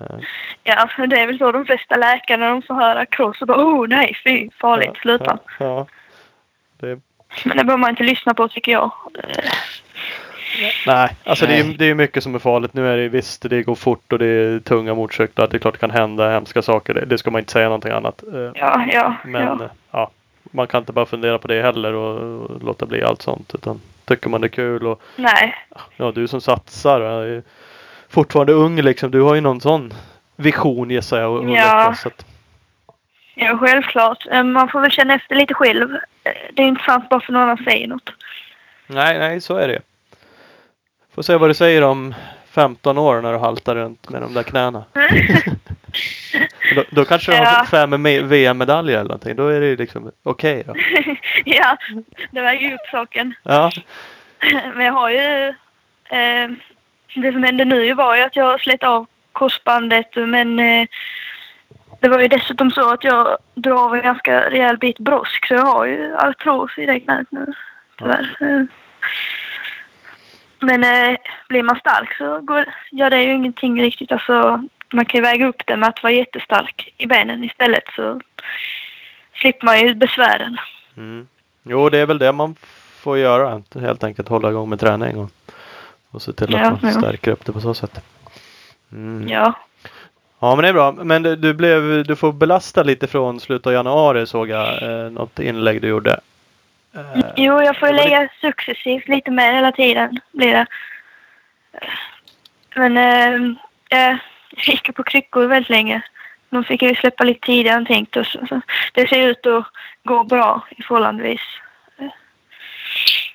[0.00, 0.16] Eh,
[0.62, 3.46] Ja, men det är väl så de flesta läkare när de får höra cross och
[3.46, 5.38] bara oh nej fy farligt, sluta.
[5.58, 5.86] Ja, ja.
[6.80, 7.00] Det,
[7.44, 8.90] Men det behöver man inte lyssna på tycker jag.
[10.86, 11.76] Nej, alltså det är, ju- Nej.
[11.76, 12.74] det är ju mycket som är farligt.
[12.74, 15.48] Nu är det visst, det går fort och det är tunga motorcyklar.
[15.48, 16.94] Det är klart det kan hända hemska saker.
[16.94, 18.22] Det, det ska man inte säga någonting annat.
[18.34, 19.68] Eh, Ja, ja, Men ja.
[19.90, 20.10] ja,
[20.42, 23.54] man kan inte bara fundera på det heller och, och låta bli allt sånt.
[23.54, 25.54] Utan tycker man det är kul och Nej,
[25.96, 27.42] ja, du som satsar och är
[28.08, 29.10] fortfarande ung liksom.
[29.10, 29.92] Du har ju någon sån
[30.36, 31.30] vision gissar jag.
[31.32, 31.48] Och, och Ja.
[31.50, 32.26] lyckas, så att,
[33.36, 34.26] ja, självklart.
[34.30, 35.94] Eh, Man får väl känna efter lite själv.
[36.24, 38.10] Eh, Det är inte sant bara för någon annan säger något.
[38.86, 39.80] nej, nej, så är det.
[41.14, 42.14] Får se vad du säger om
[42.50, 44.84] 15 år när du haltar runt med de där knäna.
[46.74, 47.44] Då, då kanske du Ja.
[47.44, 49.36] har fem med- VM-medaljer eller någonting.
[49.36, 50.74] Då är det ju liksom okej då.
[51.44, 51.76] ja,
[52.30, 53.34] det väger ju upp saken.
[53.42, 53.70] Ja.
[54.74, 55.48] Men jag har ju...
[56.10, 56.50] Eh,
[57.14, 60.86] det som hände nu var ju att jag slet av korsbandet men eh,
[62.00, 65.54] det var ju dessutom så att jag drar av en ganska rejäl bit brosk så
[65.54, 67.46] jag har ju artros i det knät nu.
[67.98, 68.36] Tyvärr.
[68.40, 68.64] Eh,
[70.60, 71.16] Men eh,
[71.48, 74.12] blir man stark så går, gör det ju ingenting riktigt.
[74.12, 78.20] Alltså, man kan ju väga upp det med att vara jättestark i benen istället så
[79.34, 80.56] slipper man ju besvären.
[80.96, 81.26] Mm.
[81.62, 82.54] Jo, det är väl det man
[83.00, 83.62] får göra.
[83.74, 85.30] Helt enkelt hålla igång med träning och,
[86.10, 86.90] och se till att Ja, man ja.
[87.00, 88.00] stärker upp det på så sätt.
[88.92, 89.28] Mm.
[89.28, 89.54] Ja.
[90.38, 90.56] Ja.
[90.56, 90.92] men det är bra.
[90.92, 94.82] Men du, du, blev, du får belasta lite från slutet av januari såg jag.
[94.82, 96.20] Eh, något inlägg du gjorde.
[96.94, 100.66] Eh, Jo, jag får ju det lägga successivt lite mer hela tiden blir det.
[102.74, 103.56] Men eh,
[103.88, 104.18] jag
[104.66, 106.02] gick på kryckor väldigt länge.
[106.50, 108.16] De fick jag ju släppa lite tidigare än tänkt.
[108.16, 108.60] Och så, så
[108.92, 109.66] det ser ut att
[110.04, 111.40] gå bra i förhållandevis.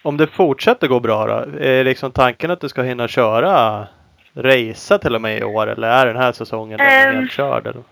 [0.02, 1.58] Om det fortsätter gå bra då?
[1.60, 3.88] Är liksom tanken att du ska hinna köra
[4.36, 5.68] racea till och med i år?
[5.68, 7.16] Eller är den här säsongen Ehm.
[7.16, 7.68] helt körd?
[7.68, 7.84] Eller?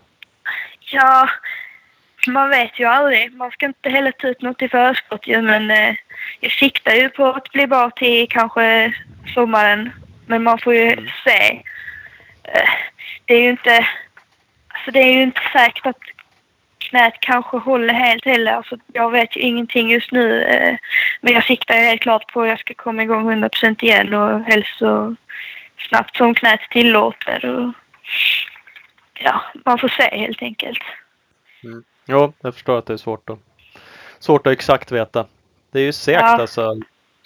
[0.80, 1.28] Ja,
[2.26, 3.34] man vet ju aldrig.
[3.34, 5.94] Man ska inte heller ta ut något i förskott ju, men eh,
[6.40, 8.92] jag siktar ju på att bli bra till kanske
[9.34, 9.90] sommaren.
[10.26, 11.08] Men man får ju Mm.
[11.24, 11.62] se.
[12.44, 12.68] Eh,
[13.24, 13.86] det är ju inte...
[14.68, 15.96] Alltså det är ju inte säkert att
[16.78, 18.52] knät kanske håller helt heller.
[18.52, 20.42] Alltså jag vet ju ingenting just nu.
[20.42, 20.76] Eh,
[21.20, 24.40] men jag siktar ju helt klart på att jag ska komma igång 100% igen och
[24.44, 25.16] helst så
[25.88, 27.44] snabbt som knät tillåter.
[27.46, 27.72] Och,
[29.14, 30.78] ja, man får se helt enkelt.
[32.06, 33.38] Jo, jag förstår att det är svårt att,
[34.18, 35.26] svårt att exakt veta.
[35.72, 36.26] Det är ju segt Ja.
[36.40, 36.74] alltså.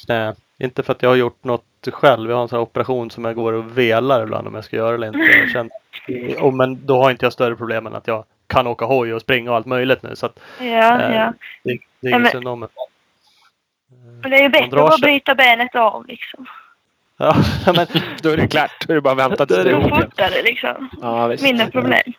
[0.07, 0.35] Knä.
[0.59, 2.31] Inte för att jag har gjort något själv.
[2.31, 4.95] Jag har en sån operation som jag går och velar ibland om jag ska göra
[4.95, 5.19] eller inte.
[5.19, 8.85] Jag känner, och, men då har inte jag större problem än att jag kan åka
[8.85, 10.17] hoj och springa och allt möjligt nu.
[10.17, 10.65] Så att, Ja,
[11.01, 11.33] Eh, ja.
[11.63, 12.69] det, det är Ja, inget men- om mig.
[14.23, 16.47] Men det är ju bättre att bara bryta benet av liksom.
[17.17, 17.37] Ja,
[17.75, 17.87] men,
[18.23, 18.87] Då är det klart.
[18.87, 20.91] Då är det bara att vänta tills det är fortare liksom.
[21.03, 21.43] Ja, visst.
[21.43, 22.13] Mindre problem.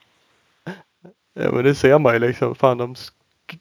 [1.34, 2.56] ja, men det ser man ju liksom.
[2.56, 3.12] Fan, de sk-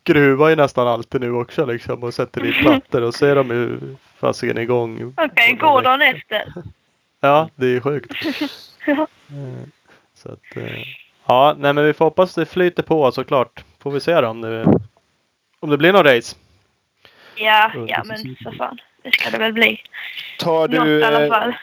[0.03, 3.51] skruvar ju nästan alltid nu också liksom och sätter dit plattor och så är de
[3.51, 3.79] ju
[4.19, 5.15] fasiken igång.
[5.17, 6.53] Okej, går dagen efter.
[7.21, 8.13] Ja, det är ju sjukt.
[8.87, 9.07] Ja.
[10.15, 10.79] Så att, eh,
[11.27, 13.65] ja, nej men vi får hoppas det flyter på såklart.
[13.83, 14.65] Får vi se då om det,
[15.61, 16.37] om det blir någon race.
[17.37, 18.79] Ja, ja men för fan.
[19.05, 19.81] Det ska det väl bli.
[20.39, 21.55] Tar Något du, i alla eh, fall.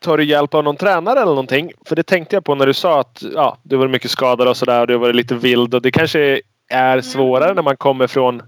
[0.00, 1.72] tar du hjälp av någon tränare eller någonting?
[1.88, 4.56] För det tänkte jag på när du sa att ja, det var mycket skador och
[4.56, 8.42] sådär och det var lite vild och det kanske är svårare när man kommer från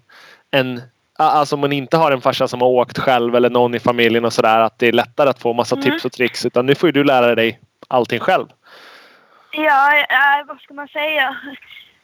[0.51, 0.83] en
[1.19, 4.25] Alltså om man inte har en farsa som har åkt själv eller någon i familjen
[4.25, 5.91] och sådär att det är lättare att få massa Mm.
[5.91, 6.47] tips och tricks.
[6.47, 8.47] Utan nu får ju du lära dig allting själv.
[9.53, 11.37] Ja, äh, vad ska man säga?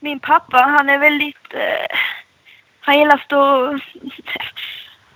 [0.01, 1.55] Min pappa, han är väldigt...
[1.55, 1.97] Eh,
[2.81, 3.79] han gillar att stå...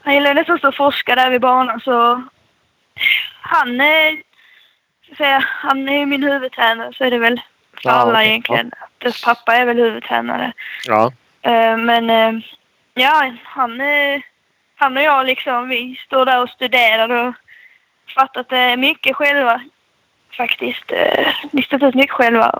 [0.06, 2.22] Han gillar nästan att stå och forska där vid banan så...
[3.40, 4.22] Han är...
[5.16, 7.40] säga, han är min huvudtränare så är det väl
[7.82, 8.28] för Ja, alla okej.
[8.28, 8.70] egentligen.
[8.98, 10.52] Dess pappa är väl huvudtränare.
[10.86, 11.12] Ja.
[11.42, 12.32] Eh, men eh,
[12.94, 14.20] ja, han, eh,
[14.76, 17.34] han och jag liksom, vi står där och studerar och
[18.14, 19.60] fattat eh, mycket själva
[20.36, 20.92] faktiskt.
[20.92, 22.58] Eh, listat ut mycket själva.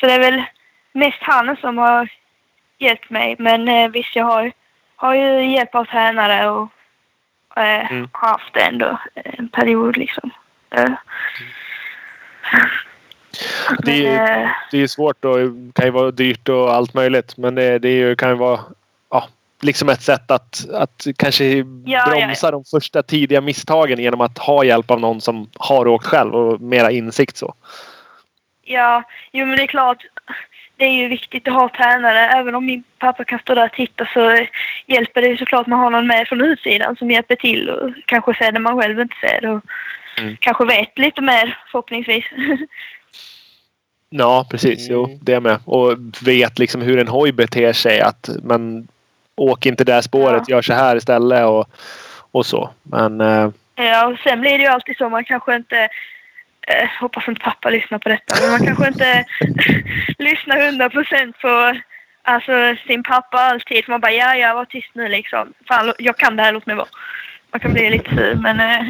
[0.00, 0.42] Så det är väl
[0.92, 2.08] mest han som har
[2.78, 3.36] hjälpt mig.
[3.38, 4.52] Men eh, visst, jag har,
[4.96, 6.68] har ju hjälp av tränare och
[7.56, 8.08] eh, Mm.
[8.12, 10.30] har haft det ändå en period liksom.
[10.70, 10.90] Eh.
[13.82, 15.36] Det är- Det är svårt och
[15.74, 17.36] kan ju vara dyrt och allt möjligt.
[17.36, 18.60] Men det, det kan ju vara
[19.10, 19.28] ja,
[19.62, 21.44] liksom ett sätt att, att kanske
[21.84, 26.06] ja, bromsa de första tidiga misstagen genom att ha hjälp av någon som har åkt
[26.06, 27.54] själv och mera insikt så.
[28.62, 30.04] Ja, jo men det är klart.
[30.78, 32.18] Det är ju viktigt att ha tränare.
[32.18, 34.46] Även om min pappa kan stå där och titta så
[34.86, 37.90] hjälper det ju såklart att man har någon med från utsidan som hjälper till och
[38.06, 39.60] kanske ser det man själv inte ser och
[40.18, 40.36] Mm.
[40.40, 42.24] kanske vet lite mer förhoppningsvis.
[44.10, 45.58] Ja precis, jo det med.
[45.64, 45.92] Och
[46.26, 48.00] vet liksom hur en hoj beter sig.
[48.00, 48.88] Att man
[49.36, 50.54] åker inte det spåret, Ja.
[50.56, 51.68] gör så här istället och,
[52.30, 52.70] och så.
[52.82, 55.08] Men eh, ja, och sen blir det ju alltid så.
[55.08, 55.88] Man kanske inte
[56.66, 59.24] eh, hoppas inte pappa lyssnar på detta, men man kanske inte
[60.18, 61.76] lyssnar hundra procent på
[62.22, 63.84] alltså, sin pappa alltid.
[63.84, 65.52] För man bara, ja, ja, var tyst nu liksom.
[65.68, 66.88] Fan, jag kan det här, låt mig vara.
[67.52, 68.86] Man kan bli lite sur, men eh,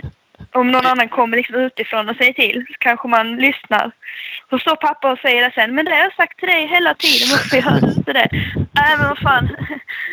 [0.53, 3.91] om någon annan kommer liksom utifrån och säger till så kanske man lyssnar.
[4.51, 6.95] Så står pappa och säger det sen, men det har jag sagt till dig hela
[6.95, 8.29] tiden, varför gör du inte det?
[8.73, 9.57] Nej, men vad fan.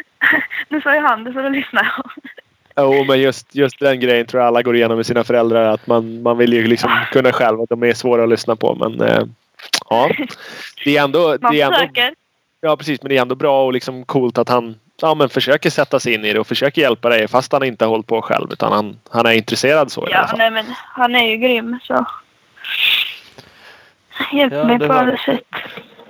[0.69, 2.11] nu sa ju han det, så då lyssnar jag.
[2.75, 5.73] Jo, men just, just den grejen tror jag alla går igenom med sina föräldrar.
[5.73, 8.75] Att man, man vill ju liksom kunna själv att de är svåra att lyssna på.
[8.75, 9.23] Men eh,
[9.89, 10.09] ja,
[10.85, 12.13] det är ändå, Man det är ändå, försöker.
[12.61, 15.69] ja, precis, men det är ändå bra och liksom coolt att han ja, men försöker
[15.69, 18.21] sätta sig in i det och försöker hjälpa dig fast han inte har hållit på
[18.21, 18.47] själv.
[18.51, 20.37] Utan han, han är intresserad så i alla Ja, fall.
[20.37, 22.05] nej men han är ju grym så.
[24.33, 25.41] Hjälp Ja, mig på alla sätt.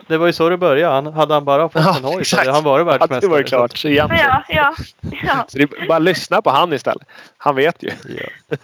[0.08, 0.94] Det var ju så det började.
[0.96, 3.20] Han, hade han bara fått Ja, en hoj så hade han varit världsmästare.
[3.20, 3.78] det var ju klart.
[3.78, 3.90] Så.
[3.90, 4.08] Ja,
[4.50, 4.74] ja,
[5.24, 5.46] ja.
[5.48, 7.08] så det är bara lyssna på han istället.
[7.38, 7.90] Han vet ju.
[8.08, 8.58] Ja.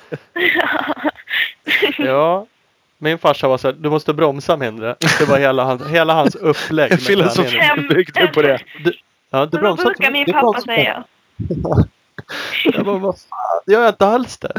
[1.97, 2.45] ja.
[2.97, 4.95] Min farsa var så här, du måste bromsa mindre.
[5.19, 7.01] Det var hela, hans- hela hans upplägg.
[7.01, 8.59] Filosofin byggde på det.
[8.83, 8.93] Du,
[9.29, 11.03] ja, du bromsar brukar inte- min du pappa säga.
[12.63, 14.51] Jag bara, vad fan, det gör jag inte alls det.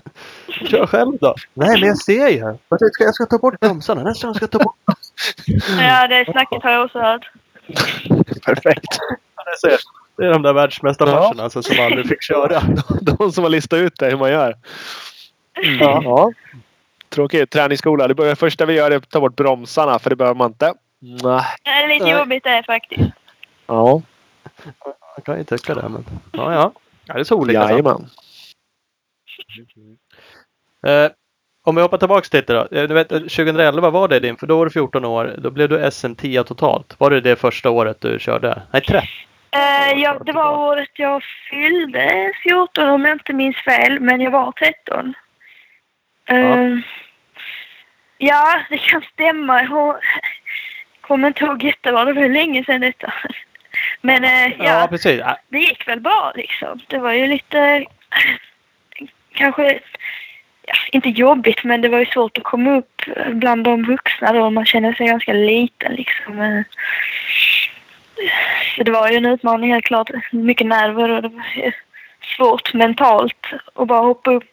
[0.69, 1.35] Kör själv då.
[1.55, 2.39] Nej, men jag ser ju.
[2.69, 4.03] Jag ska, jag ska ta bort bromsarna.
[4.03, 4.77] Nästa gång ska jag ta bort
[5.79, 7.31] Ja, det snacket har jag också hört.
[8.45, 8.99] Perfekt.
[10.17, 12.61] Det är- de där världsmästarfarsorna alltså, som aldrig fick köra.
[13.03, 14.57] De som har listat ut det, hur man gör.
[15.81, 16.01] Ja.
[16.05, 16.33] Ja.
[17.09, 17.51] Tråkigt.
[17.51, 18.09] Träningsskola.
[18.09, 20.75] Det börjar, första vi gör är att ta bort bromsarna för det behöver man inte.
[20.99, 21.45] Nej.
[21.65, 22.13] Det är lite Nej.
[22.13, 23.11] jobbigt det faktiskt.
[23.67, 24.03] Ja.
[25.17, 26.73] Man kan ju tycka det, men ja, ja.
[27.05, 27.63] ja det är så olika.
[27.63, 27.71] så.
[27.73, 28.07] Jajamän.
[30.87, 31.11] Eh,
[31.63, 32.77] om vi hoppar tillbaks till det då.
[32.79, 35.35] Eh, Du vet, 2011 var det din, för då var du 14 år.
[35.39, 36.95] Då blev du SM10 totalt.
[36.99, 38.63] Var det det första året du körde?
[38.73, 39.09] Nej, 13.
[39.53, 44.31] Eh, ja, det var året jag fyllde 14 om jag inte minns fel, men jag
[44.31, 45.15] var 13.
[46.29, 46.79] Eh,
[48.19, 49.63] ja, det kan stämma.
[49.63, 49.97] Jag
[51.01, 52.05] kommer inte ihåg jättebra.
[52.05, 53.13] Det var länge sedan detta.
[54.01, 55.11] Men eh, Ja, ja.
[55.11, 56.81] Ja, det gick väl bra liksom.
[56.87, 57.85] Det var ju lite
[59.35, 59.81] kanske
[60.71, 63.03] ja, inte jobbigt men det var ju svårt att komma upp
[63.33, 64.51] bland de vuxna då.
[64.51, 66.41] Man känner sig ganska liten liksom.
[66.41, 66.63] Eh,
[68.77, 70.11] så det var ju en utmaning helt klart.
[70.33, 71.75] Mycket nerver och det var
[72.37, 74.45] svårt mentalt att bara hoppa upp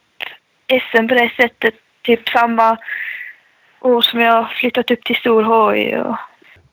[0.68, 1.76] SM på det sättet.
[2.02, 2.78] Typ samma
[3.80, 6.18] år som jag flyttat upp till Storhoj och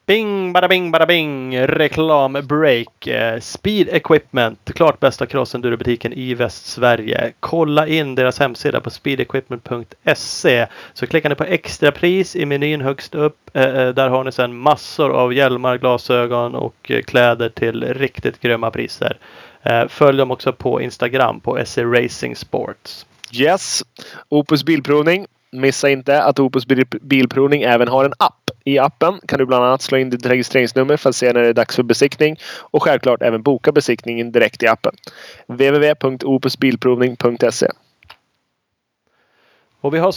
[0.06, 1.66] Bing, bada bing, bada bing!
[1.66, 3.06] Reklambreak.
[3.06, 7.32] Eh, speed Equipment, klart bästa crossendurobutiken i Västsverige.
[7.40, 10.66] Kolla in deras hemsida på speedequipment.se.
[10.94, 13.50] Så klickar ni på extrapris i menyn högst upp.
[13.52, 18.70] Eh, eh, där har ni sedan massor av hjälmar, glasögon och kläder till riktigt grymma
[18.70, 19.18] priser.
[19.88, 23.06] Följ dem också på Instagram på SE Racing Sports.
[23.32, 23.82] Yes!
[24.28, 25.26] Opus Bilprovning.
[25.52, 26.66] Missa inte att Opus
[27.00, 30.96] Bilprovning även har en app i appen kan du bland annat slå in ditt registreringsnummer
[30.96, 34.62] för att se när det är dags för besiktning och självklart även boka besiktningen direkt
[34.62, 34.94] i appen.
[35.46, 37.68] www.opusbilprovning.se
[39.80, 40.12] Och vi har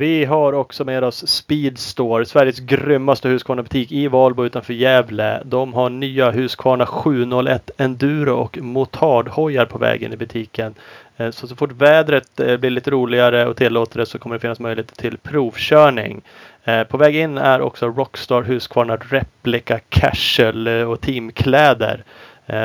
[0.00, 5.42] Vi har också med oss Speedstore, Sveriges grymmaste Husqvarna-butik i Valbo utanför Gävle.
[5.44, 10.74] De har nya Husqvarna 701 Enduro och motardhojar på vägen i butiken.
[11.16, 14.40] Eh, så så fort vädret eh, blir lite roligare och tillåter det så kommer det
[14.40, 16.22] finnas möjlighet till provkörning.
[16.64, 22.04] Eh, på väg in är också Rockstar Husqvarna Replica Casual och teamkläder.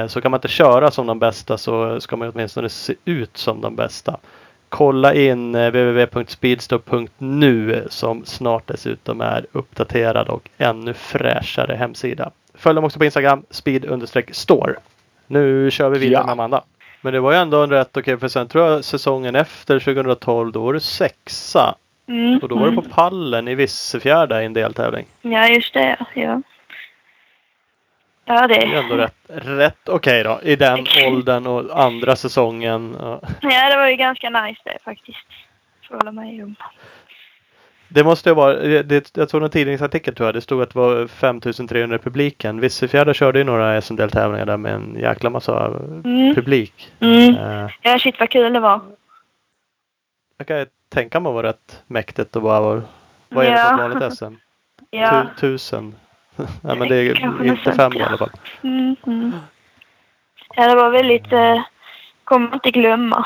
[0.08, 3.62] Så kan man inte köra som de bästa så ska man åtminstone se ut som
[3.62, 4.20] de bästa.
[4.76, 12.32] Kolla in eh, www.speedstore.nu som snart dessutom är uppdaterad och ännu fräschare hemsida.
[12.54, 14.76] Följ dem också på Instagram, speed-store.
[15.28, 16.26] Nu kör vi vidare Ja.
[16.26, 16.64] med Amanda.
[17.02, 20.52] Men det var ju ändå en rätt okej för sen tror jag säsongen efter 2012
[20.52, 21.76] då var du sexa.
[22.08, 22.40] Mm.
[22.42, 22.84] Och då var du mm.
[22.84, 25.06] på pallen i Vissefjärda i en deltävling.
[25.22, 25.98] Ja, just det.
[26.14, 26.42] Ja.
[28.26, 32.98] Ja, det Det är ändå rätt, rätt okej då i den åldern och andra säsongen.
[33.00, 33.22] Ja.
[33.42, 35.28] Det var ju ganska nice det faktiskt.
[35.88, 36.56] Får hålla med om.
[37.88, 38.54] Det måste ju vara,
[38.84, 42.60] det, jag såg en tidningsartikel tror jag, det stod att det var 5300 i publiken.
[42.60, 45.66] Vissefjärda körde ju några SM-deltävlingar där med en jäkla massa
[46.06, 46.36] Mm.
[46.36, 46.92] publik.
[47.00, 47.36] Mm.
[47.36, 48.82] Eh, Ja, shit vad kul det var.
[50.38, 52.82] jag kan tänka mig vad rätt mäktigt att bara
[53.30, 54.34] vad är det på ett vanligt SM?
[54.90, 55.26] Ja.
[55.36, 55.96] Tu, tusen?
[56.62, 58.06] Nej men det är Kanske inte fem i ja.
[58.06, 58.32] alla fall.
[58.64, 59.32] Mm, mm.
[60.56, 61.32] Ja, det var väldigt...
[61.32, 61.62] Eh,
[62.24, 63.26] kommer inte glömma.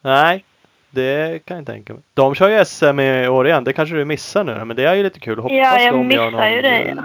[0.00, 0.44] Nej,
[0.90, 2.02] det kan jag tänka mig.
[2.14, 4.94] De kör ju SM i år igen, det kanske du missar nu men det är
[4.94, 5.38] ju lite kul.
[5.38, 6.96] Hoppas Ja, jag de gör missar någon, ju det.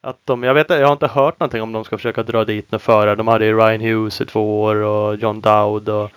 [0.00, 2.72] Att de, jag vet jag har inte hört någonting om de ska försöka dra dit
[2.72, 3.14] några förare.
[3.14, 6.10] De hade ju Ryan Hughes i två år och John Dowd och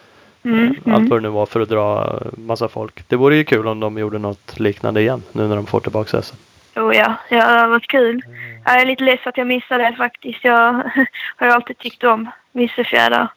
[0.43, 1.09] Mm, allt mm.
[1.09, 3.03] vad det nu var för att dra massa folk.
[3.07, 6.21] Det vore ju kul om de gjorde något liknande igen nu när de får tillbaka
[6.21, 6.35] SM.
[6.75, 7.15] Oh, ja.
[7.29, 8.21] ja, det har varit kul.
[8.65, 10.43] Jag är lite ledsen att jag missade det faktiskt.
[10.43, 10.73] Jag
[11.35, 13.29] har ju alltid tyckt om Vissefjärda.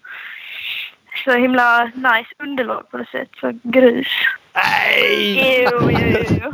[1.24, 3.28] Så himla nice underlag på något sätt.
[3.40, 4.08] Så grus.
[4.54, 5.68] Nej!
[5.70, 6.52] Jo, jo, jo.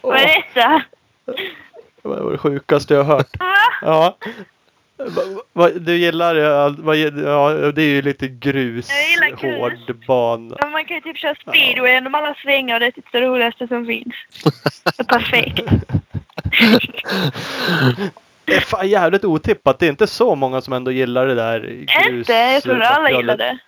[0.00, 0.82] Vad är detta?
[2.02, 3.36] Det var det sjukaste jag har hört.
[3.80, 4.16] Ja.
[4.96, 5.22] Va,
[5.52, 6.34] va, du gillar
[6.82, 10.56] vad, ja, det är ju lite grus, gillar hård bana.
[10.60, 13.20] Ja, man kan ju typ köra speedway genom alla svängar och det är typ det
[13.20, 14.14] roligaste som finns.
[14.84, 15.62] Det är perfekt.
[18.46, 19.78] Det är fan jävligt otippat.
[19.78, 22.08] Det är inte så många som ändå gillar det där grus.
[22.08, 22.32] Inte?
[22.32, 23.58] Jag trodde alla gillade det.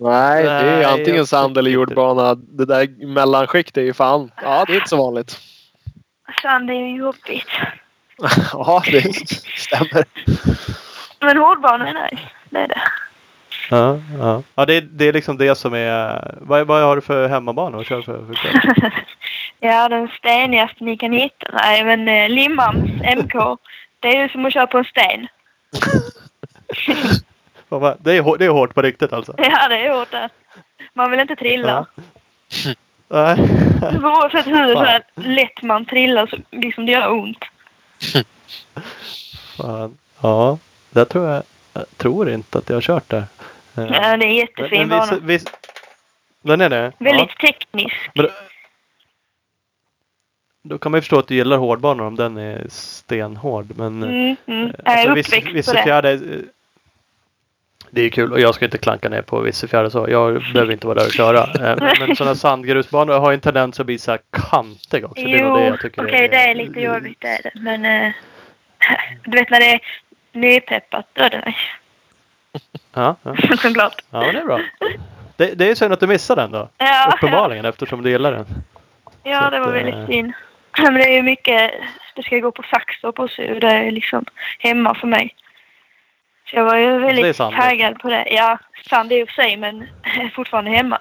[0.00, 2.34] Nej, det är Nej, antingen sand eller jordbana.
[2.34, 4.30] Det där mellanskikt är ju fan...
[4.42, 5.38] Ja, det är inte så vanligt.
[6.42, 7.48] Sand är ju jobbigt.
[8.52, 9.02] Ja, det
[9.56, 10.04] stämmer.
[11.20, 12.22] Men hårdbana är nice.
[12.50, 12.82] Det är det.
[13.70, 14.42] Ja, ja.
[14.54, 16.34] ja det, är, det är liksom det som är...
[16.40, 18.26] Vad, vad har du för hemmabana att köra för?
[18.26, 18.90] för kväll?
[19.60, 21.46] ja, den stenigaste ni kan hitta.
[21.52, 23.58] Nej, men eh, Limhamns MK.
[24.00, 25.26] Det är ju som att köra på en sten.
[27.98, 29.34] Det, är, det är hårt på riktigt alltså?
[29.38, 30.28] Ja, det är hårt det.
[30.94, 31.86] Man vill inte trilla.
[33.08, 33.38] Nej.
[34.02, 37.44] Oavsett hur så här lätt man trillar så liksom det gör ont.
[39.56, 39.98] Fan.
[40.20, 40.58] Ja,
[40.90, 41.42] det tror jag.
[41.72, 43.24] Jag tror inte att jag har kört där.
[43.76, 45.18] Eh, Ja, det är jättefin bana.
[45.22, 45.50] visst-
[46.42, 46.92] Den är det?
[46.98, 47.96] Väldigt teknisk.
[48.14, 48.28] Men,
[50.62, 53.72] då kan man ju förstå att du gillar hårdbanor om den är stenhård.
[53.76, 54.66] Men Mm, mm.
[54.66, 56.10] eh, Jag är alltså, uppväxt Viss- på det.
[56.12, 56.20] Eh,
[57.94, 60.06] det är ju kul och jag ska inte klanka ner på Vissefjärd och så.
[60.10, 61.70] Jag behöver inte vara där och köra.
[61.70, 65.24] Eh, Men, sådana sandgrusbanor har ju en tendens att bli så här kantiga också.
[65.24, 67.50] Det det Jo, jag tycker okej det är lite jobbigt det är det.
[67.54, 68.12] Men eh,
[69.24, 69.80] du vet när det är
[70.32, 71.58] nypeppat då är det nice.
[72.94, 73.36] Ja, ja.
[73.56, 74.02] Såklart.
[74.10, 74.60] ja men det är bra.
[75.36, 76.68] Det, det är synd att du missade den då.
[76.78, 78.46] Ja, Uppenbarligen eftersom du gillar den.
[79.22, 80.32] ja, Så det var att, väldigt eh, synd.
[80.78, 81.72] Men det är ju mycket,
[82.16, 82.62] det ska gå på
[83.02, 84.24] också och det är liksom
[84.58, 85.34] hemma för mig.
[86.52, 88.24] Så jag var ju är väldigt taggad på det.
[88.30, 88.58] Ja,
[88.90, 89.86] sand i och för sig men
[90.34, 90.98] fortfarande hemma.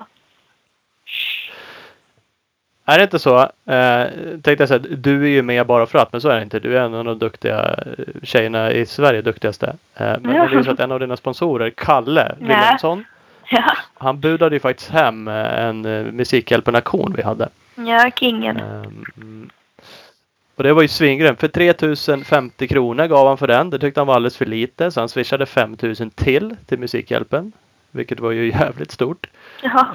[2.86, 3.39] Är det inte så?
[3.66, 6.41] Eh, tänkte jag säga, du är ju med bara för att, men så är det
[6.43, 6.60] inte.
[6.60, 9.68] Du är en av de duktiga eh, tjejerna i Sverige, duktigaste.
[9.68, 12.47] Eh, men, men det är ju så att en av dina sponsorer, Kalle Ja.
[12.47, 13.06] Wilhelmsson,
[13.49, 17.49] Ja, han budade ju faktiskt hem eh, en eh, Musikhjälpen-aktion vi hade.
[17.76, 18.58] ja kingen.
[18.58, 19.49] Ehm,
[20.56, 21.39] och det var ju svingrymt.
[21.39, 23.70] För 3050 kronor gav han för den.
[23.70, 24.91] Det tyckte han var alldeles för lite.
[24.91, 27.52] Så han swishade 5000 till till Musikhjälpen.
[27.91, 29.28] Vilket var ju jävligt stort.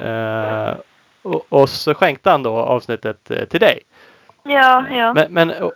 [0.03, 0.75] Eh,
[1.23, 3.81] och, och så skänkte han då avsnittet eh, till dig.
[4.43, 5.15] ja, ja.
[5.15, 5.73] Men, men och,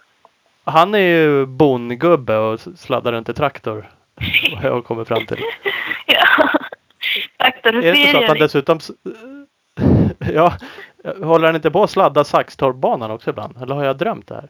[0.64, 3.90] han är ju bondgubbe och sladdar runt i traktor.
[4.54, 5.38] Vad jag kommit fram till.
[6.06, 6.48] ja.
[7.36, 8.42] Akta Är det inte så att han fyrhjuling.
[8.42, 8.78] dessutom...
[10.34, 10.54] Ja,
[11.22, 13.62] håller han inte på att sladda Saxtorpbanan också ibland?
[13.62, 14.48] Eller har jag drömt det här?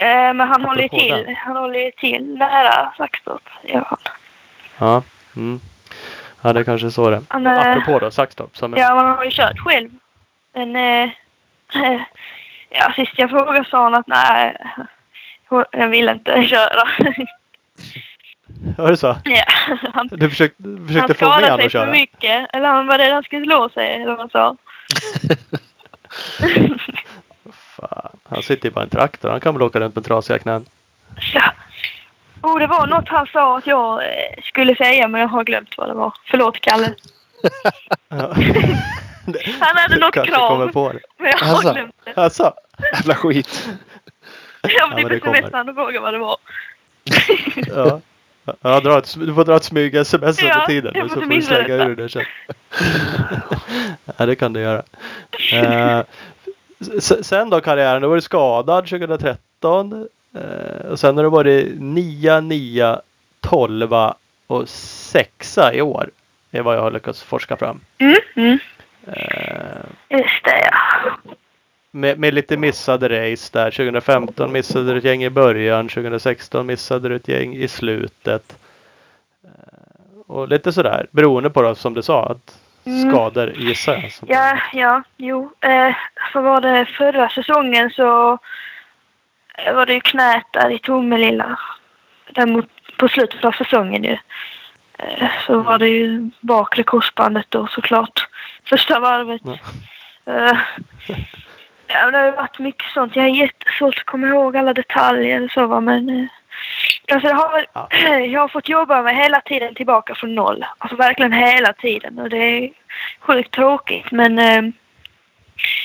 [0.00, 3.48] Eh, men han håller ju till, han håller till nära Saxtorp.
[3.62, 3.98] Ja.
[4.78, 5.02] Ja.
[5.36, 5.60] Mm.
[6.42, 8.56] Ja, det är kanske är så det Han, eh, Apropå då, Saxtorp.
[8.56, 9.90] Som ja, man har ju kört själv.
[10.54, 11.10] Men eh,
[12.70, 14.56] ja, sist jag frågade sa han att nej,
[15.70, 16.88] jag vill inte köra.
[18.76, 19.16] Var det så?
[19.24, 19.44] ja,
[19.94, 21.92] han, Du försökte, du han försökte få med skadade honom sig att för köra?
[21.92, 22.54] mycket.
[22.54, 24.56] Eller han var rädd han skulle slå sig, eller vad han sa.
[27.80, 29.30] Fan, han sitter ju bara i en traktor.
[29.30, 30.66] Han kan väl åka runt med trasiga knän.
[31.34, 31.52] Ja.
[32.42, 35.78] Oh, det var något han sa att jag eh, skulle säga, men jag har glömt
[35.78, 36.12] vad det var.
[36.30, 36.94] Förlåt, Kalle.
[38.08, 38.34] Ja.
[39.60, 40.48] Han hade något Kanske krav.
[40.48, 40.98] kommer på det.
[41.18, 41.72] Men jag har Alltså.
[41.72, 42.14] glömt det.
[42.16, 42.54] Alltså,
[42.96, 43.68] Jävla skit.
[44.62, 45.36] Jag Ja, men blev det på kommer.
[45.38, 46.36] semestern och frågade vad det var.
[47.66, 48.00] ja.
[48.60, 50.92] Ja, dra ett, du får dra ett smyg sms under Ja, tiden.
[50.94, 51.84] jag så får du slänga detta.
[51.88, 52.22] ur det sen.
[54.16, 54.82] ja, det kan du göra.
[55.52, 56.02] Eh,
[57.00, 60.08] sen då karriären, då var du skadad 2013.
[60.34, 63.00] Eh, och sen har du varit 9, 9,
[63.40, 63.94] 12
[64.46, 66.10] och 6 i år.
[66.50, 67.80] Det är vad jag har lyckats forska fram.
[67.98, 68.58] Mm, mm.
[69.06, 71.10] Eh, Just det, ja.
[71.90, 73.70] med, med lite missade race där.
[73.70, 75.88] 2015 missade du ett gäng i början.
[75.88, 78.56] 2016 missade du ett gäng i slutet.
[79.44, 79.50] Eh,
[80.26, 83.10] Och lite sådär beroende på då, som du sa att Mm.
[83.10, 84.12] skador gissar jag.
[84.26, 85.52] Ja, ja, jo.
[85.60, 85.94] Eh,
[86.32, 88.38] så var det förra säsongen så
[89.74, 91.58] var det ju knät där i Tomelilla.
[92.34, 94.18] Där mot, på slutet av säsongen ju.
[94.98, 98.28] Eh, så var det ju bakre korsbandet då såklart.
[98.64, 99.42] Första varvet.
[99.44, 99.58] Ja.
[100.32, 100.58] Eh,
[101.86, 103.16] ja, det har ju varit mycket sånt.
[103.16, 106.26] Jag har jättesvårt att komma ihåg alla detaljer och så va, men eh,
[107.12, 107.88] Alltså jag, har, Ja.
[108.18, 110.64] jag har fått jobba mig hela tiden tillbaka från noll.
[110.78, 112.18] Alltså verkligen hela tiden.
[112.18, 112.70] Och det är
[113.20, 114.62] sjukt tråkigt men eh,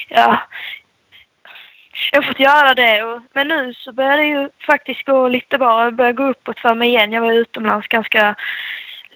[0.09, 0.41] ja.
[2.11, 3.03] Jag har fått göra det.
[3.03, 5.83] Och, men nu så börjar det ju faktiskt gå lite bra.
[5.83, 7.11] Jag börjar gå uppåt för mig igen.
[7.11, 8.35] Jag var utomlands ganska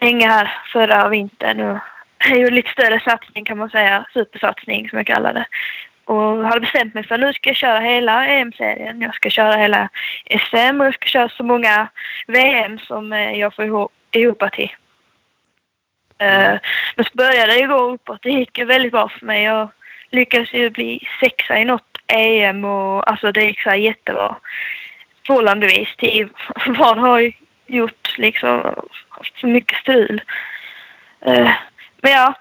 [0.01, 1.61] länge här förra vintern.
[1.61, 1.77] Och
[2.29, 4.05] jag gjorde lite större satsning kan man säga.
[4.13, 5.45] Supersatsning som jag kallar det.
[6.09, 9.01] Och hade bestämt mig för att nu ska jag köra hela EM-serien.
[9.01, 9.89] Jag ska köra hela
[10.49, 11.87] SM och jag ska köra så många
[12.27, 14.75] VM som eh, jag får ihop, ihop till.
[16.17, 16.55] Eh,
[16.95, 18.21] Men så började det ju gå uppåt.
[18.21, 19.43] Det gick ju väldigt bra för mig.
[19.43, 19.69] Jag
[20.09, 24.35] lyckades ju bli sexa i något EM och alltså det gick så här jättebra.
[25.27, 26.29] Förhållandevis till
[26.65, 27.31] vad det har ju
[27.67, 28.75] gjort liksom.
[29.09, 30.21] Haft så mycket strul.
[31.21, 31.51] Eh,
[32.01, 32.33] men ja,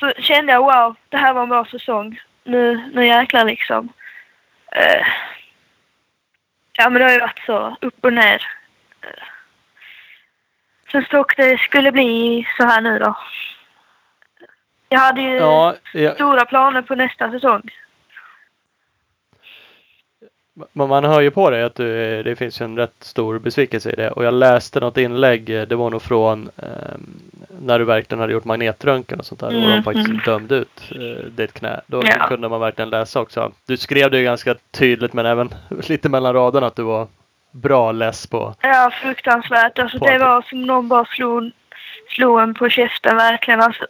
[0.00, 2.20] så kände jag wow, det här var en bra säsong.
[2.44, 3.92] Nu, nu jäklar liksom.
[4.72, 5.06] Eh,
[6.76, 8.46] Ja men det har ju varit så upp och ner.
[9.02, 9.24] Eh,
[10.92, 13.16] Sen så det skulle bli så här nu då.
[14.88, 17.62] Jag hade ju Ja, ja, stora planer på nästa säsong.
[20.72, 23.94] Men man hör ju på dig att du, det finns en rätt stor besvikelse i
[23.96, 24.10] det.
[24.10, 26.68] Och jag läste något inlägg, eh, det var nog från eh,
[27.60, 29.46] när du verkligen hade gjort magnetröntgen och sånt där.
[29.46, 30.20] Och de Mm, faktiskt mm.
[30.24, 31.80] dömde ut eh, ditt knä.
[31.86, 32.26] Då Ja.
[32.28, 33.52] kunde man verkligen läsa också.
[33.66, 35.54] Du skrev det ju ganska tydligt men även
[35.88, 37.06] lite mellan raderna att du var
[37.50, 38.54] bra less på.
[38.60, 39.78] Ja, fruktansvärt.
[39.78, 41.50] Alltså det var som någon bara slog,
[42.08, 43.60] slog en på käften verkligen.
[43.60, 43.86] Alltså,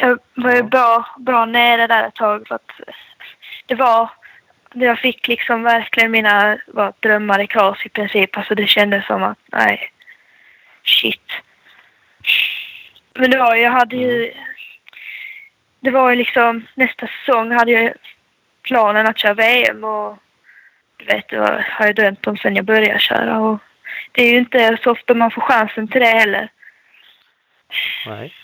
[0.00, 2.70] jag var ju bra, bra nere där ett tag för att
[3.66, 4.10] det var,
[4.84, 8.36] jag fick liksom verkligen mina vad, drömmar i kras i princip.
[8.36, 9.90] Alltså det kändes som att, nej,
[10.84, 11.32] shit.
[13.14, 14.32] Men det var jag hade ju,
[15.80, 17.92] det var ju liksom nästa säsong hade jag
[18.62, 20.18] planen att köra VM och
[20.96, 23.58] du vet, det har jag drömt om sen jag började köra och
[24.12, 26.48] det är ju inte så ofta man får chansen till det heller.
[28.06, 28.34] Nej.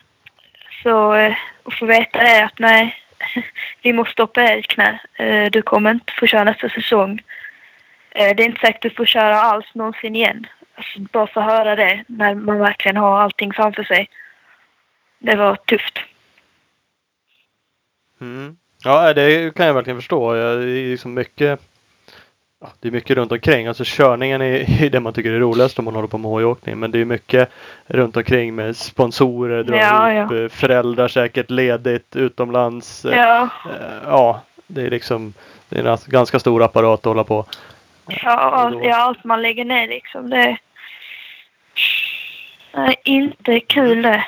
[0.83, 3.02] Så eh, att få veta det att nej,
[3.83, 5.01] vi måste operera ditt knä.
[5.15, 7.23] Eh, du kommer inte få köra nästa säsong.
[8.11, 10.47] Eh, det är inte säkert att du får köra alls någonsin igen.
[10.75, 14.09] Alltså, bara få höra det när man verkligen har allting framför sig.
[15.19, 15.99] Det var tufft.
[18.21, 18.57] Mm.
[18.85, 20.37] Ja, det kan jag verkligen förstå.
[20.37, 21.61] Jag, Det är liksom mycket
[22.63, 23.67] ja, det är mycket runt omkring.
[23.67, 26.79] Alltså körningen är, är det man tycker är roligast om man håller på med hojåkning.
[26.79, 27.51] Men det är mycket
[27.87, 30.39] runt omkring med sponsorer, dra Ja, ihop, ja.
[30.39, 33.05] eh, föräldrar säkert ledigt utomlands.
[33.05, 35.35] Eh, Ja, eh, Ja, det är liksom
[35.69, 37.47] det är en ganska stor apparat att hålla på.
[38.07, 40.31] ja, allt, ja allt man lägger ner liksom.
[40.31, 40.57] Det
[42.73, 44.25] är inte kul det.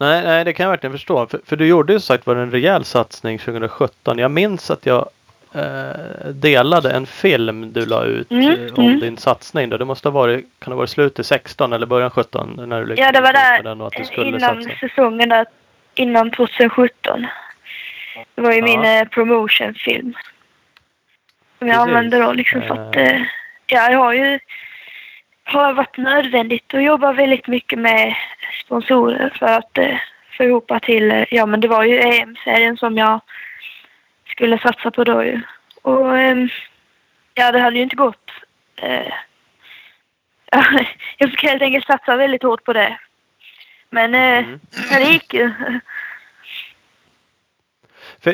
[0.00, 1.26] Nej, nej, det kan jag verkligen förstå.
[1.26, 4.18] För, för du gjorde ju sagt var en rejäl satsning 2017.
[4.18, 5.08] Jag minns att jag
[5.54, 9.00] eh, delade en film du la ut Mm, eh, om mm.
[9.00, 9.68] din satsning.
[9.68, 9.76] Då.
[9.76, 12.68] Det måste ha varit, kan det ha varit slutet 16 eller början 17?
[12.68, 14.78] När du Ja, det var där den och att du skulle innan satsa.
[14.88, 15.46] säsongen där,
[15.94, 17.26] innan 2017.
[18.34, 18.64] Det var ju Ja.
[18.64, 20.14] min eh, promotionfilm.
[21.58, 21.88] Som jag Precis.
[21.96, 23.20] använde då liksom för att, Eh.
[23.66, 24.38] ja jag har ju,
[25.44, 28.14] har varit nödvändigt att jobba väldigt mycket med
[28.64, 29.96] sponsorer för att eh,
[30.36, 33.20] få ihop till, ja men det var ju EM-serien som jag
[34.38, 35.40] skulle satsa på då ju.
[35.82, 36.48] Och ehm,
[37.34, 38.30] ja det hade ju inte gått.
[38.82, 39.12] Eh,
[41.18, 42.98] jag fick helt enkelt satsa väldigt hårt på det.
[43.90, 44.60] Men eh, Mm.
[44.90, 45.52] det gick ju.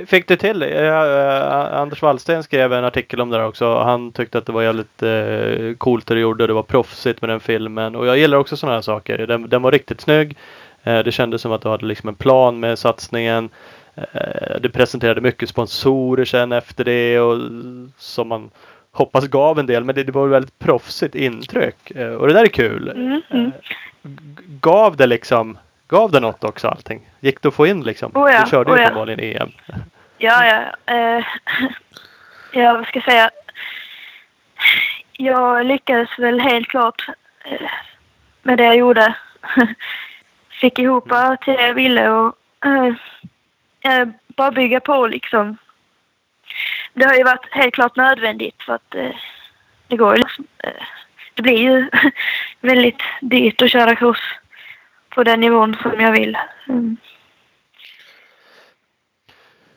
[0.06, 0.62] Fick du till?
[0.62, 3.78] Eh, Anders Wallsten skrev en artikel om det där också.
[3.78, 6.46] Han tyckte att det var jävligt eh, coolt det du gjorde.
[6.46, 7.96] Det var proffsigt med den filmen.
[7.96, 9.26] Och jag gillar också sådana här saker.
[9.26, 10.36] Den, den var riktigt snygg.
[10.82, 13.50] Eh, det kändes som att du hade liksom en plan med satsningen.
[13.96, 17.38] Eh, du presenterade mycket sponsorer sen efter det och
[17.98, 18.50] som man
[18.92, 19.84] hoppas gav en del.
[19.84, 21.90] Men det, det var ett väldigt proffsigt intryck.
[21.90, 22.88] Eh, och det där är kul.
[22.88, 23.52] Mm, mm.
[24.02, 27.00] G- Gav det liksom Gav det något också allting?
[27.20, 28.12] Gick det att få in liksom?
[28.14, 28.86] Oh ja, du körde ju oh ja.
[28.86, 29.50] uppenbarligen EM.
[30.18, 30.94] Ja, ja.
[30.94, 31.24] Eh,
[32.52, 33.30] ja, vad ska jag säga?
[35.12, 37.08] Jag lyckades väl helt klart
[37.44, 37.70] eh,
[38.42, 39.16] med det jag gjorde.
[40.60, 42.94] Fick ihop allt till det jag ville och eh,
[43.84, 45.56] eh, bara bygga på liksom.
[46.92, 49.16] Det har ju varit helt klart nödvändigt för att eh,
[49.88, 50.82] det går ju liksom, eh,
[51.34, 51.90] Det blir ju
[52.60, 54.38] väldigt dyrt att köra kurs
[55.08, 56.38] på den nivån som jag vill.
[56.68, 56.96] Mm.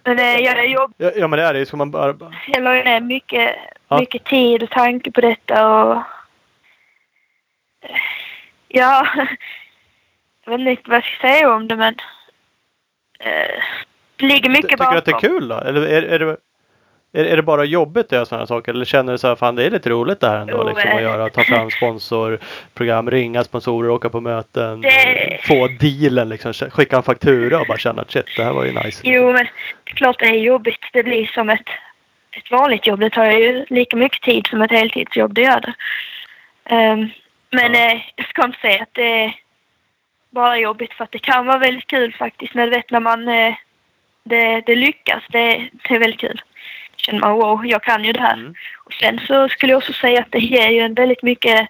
[0.03, 1.65] Men eh, jag jobb, Ja, ja men det är det.
[1.65, 2.15] Ska man bara...
[2.47, 3.55] jag la ju ner mycket,
[3.87, 3.99] Ja.
[3.99, 6.03] mycket tid och tanke på detta och...
[8.67, 9.07] Ja,
[10.45, 11.95] jag vet inte vad jag ska säga om det men...
[13.19, 13.63] eh,
[14.21, 15.29] ligger mycket Tycker du att det är bakom.
[15.29, 15.55] kul då?
[15.59, 16.37] Eller är, är, det,
[17.13, 18.71] är, är det bara jobbigt att göra sådana saker?
[18.71, 20.91] Eller känner du så här, fan det är lite roligt det här ändå Jo, liksom
[20.91, 21.03] att eh.
[21.03, 21.29] göra?
[21.29, 24.81] Ta fram sponsorprogram, ringa sponsorer, åka på möten.
[24.81, 26.53] Det- Få dealen liksom.
[26.53, 29.01] Skicka en faktura och bara känna att shit, det här var ju nice.
[29.03, 29.47] Jo, men
[29.83, 30.79] klart det är jobbigt.
[30.93, 31.67] Det blir som ett,
[32.31, 32.99] ett vanligt jobb.
[32.99, 35.73] Det tar ju lika mycket tid som ett heltidsjobb, det gör det.
[36.75, 37.09] Ehm,
[37.51, 37.91] men Ja.
[37.91, 39.33] eh, jag ska inte säga att det är
[40.29, 42.53] bara jobbigt för att det kan vara väldigt kul faktiskt.
[42.53, 43.53] När du vet när man eh,
[44.27, 46.41] det, det lyckas, det, det är väldigt kul.
[46.91, 48.33] Då känner man wow, jag kan ju det här.
[48.33, 48.53] Mm.
[48.85, 51.67] Och sen så skulle jag också säga att det ger ju en väldigt mycket,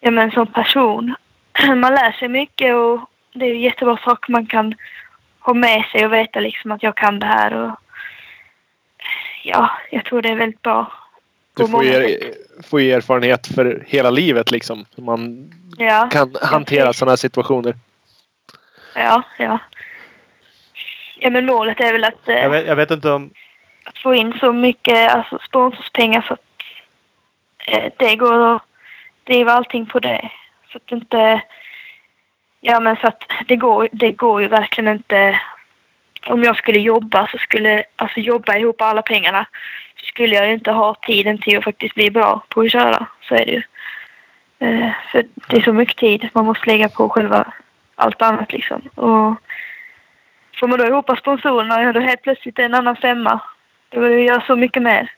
[0.00, 1.14] ja men som person.
[1.76, 3.00] Man lär sig mycket och
[3.32, 4.74] det är ju jättebra saker man kan
[5.40, 7.70] ha med sig och veta liksom att jag kan det här och
[9.44, 10.92] ja, jag tror det är väldigt bra.
[11.56, 12.66] Du får sätt.
[12.66, 14.84] får erfarenhet för hela livet liksom.
[14.96, 17.74] Man Ja, kan hantera sådana här situationer.
[18.94, 19.58] ja, ja.
[21.24, 23.30] Ja men målet är väl att, eh, Jag, vet, jag vet inte om...
[23.84, 26.40] att få in så mycket alltså, sponsorspengar så att
[27.66, 28.62] eh, det går att
[29.24, 30.30] driva allting på det.
[30.72, 31.42] Så att inte...
[32.60, 35.40] Ja men så att det går, det går ju verkligen inte...
[36.26, 39.46] Om jag skulle jobba så skulle, alltså jobba ihop alla pengarna
[40.00, 43.06] så skulle jag ju inte ha tiden till att faktiskt bli bra på att köra.
[43.28, 43.62] Så är det ju.
[44.58, 47.52] Eh, för det är så mycket tid man måste lägga på själva
[47.94, 48.82] allt annat liksom.
[48.94, 49.36] Och
[50.62, 53.40] får man då ihop sponsorerna, ja då helt plötsligt är det en annan femma.
[53.90, 55.10] Då vill jag göra så mycket mer.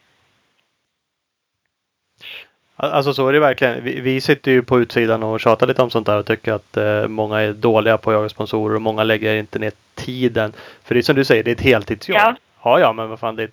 [2.76, 3.84] Alltså så är det verkligen.
[3.84, 6.76] Vi, vi sitter ju på utsidan och tjatar lite om sånt där och tycker att
[6.76, 10.52] eh, många är dåliga på att jaga sponsorer och många lägger inte ner tiden.
[10.82, 12.16] För det är som du säger, det är ett heltidsjobb.
[12.16, 12.36] Ja.
[12.64, 13.36] Ja, ja, men vad fan.
[13.36, 13.50] Det,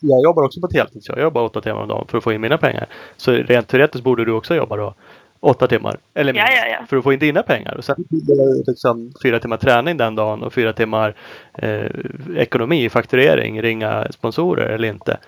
[0.00, 1.04] jag jobbar också på ett heltid.
[1.04, 2.86] så Jag jobbar åtta timmar om dagen för att få in mina pengar.
[3.16, 4.94] Så rent teoretiskt borde du också jobba då
[5.40, 5.98] åtta timmar.
[6.14, 6.50] Eller Ja, mer.
[6.56, 6.86] ja, ja.
[6.86, 7.74] För att få in dina pengar.
[7.74, 8.04] Och sen
[8.66, 11.14] liksom fyra timmar träning den dagen och fyra timmar
[11.54, 11.86] eh,
[12.36, 15.18] ekonomi, fakturering, ringa sponsorer eller inte.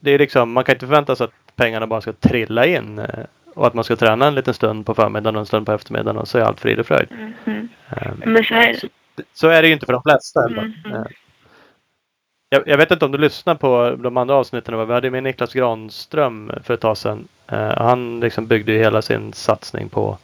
[0.00, 2.98] Det är liksom, man kan inte förvänta sig att pengarna bara ska trilla in.
[2.98, 5.72] eh, Och att man ska träna en liten stund på förmiddagen och en stund på
[5.72, 7.08] eftermiddagen och så är allt frid och fröjd.
[7.44, 7.68] Mhm.
[7.90, 8.88] Eh, Men så är det.
[9.32, 10.40] så är det ju inte för de flesta.
[10.96, 11.04] Eh,
[12.48, 14.86] Jag, jag vet inte om du lyssnar på de andra avsnitten.
[14.86, 17.28] Vi hade med Niklas Granström för ett tag sedan.
[17.52, 20.18] Eh, Han liksom byggde ju hela sin satsning på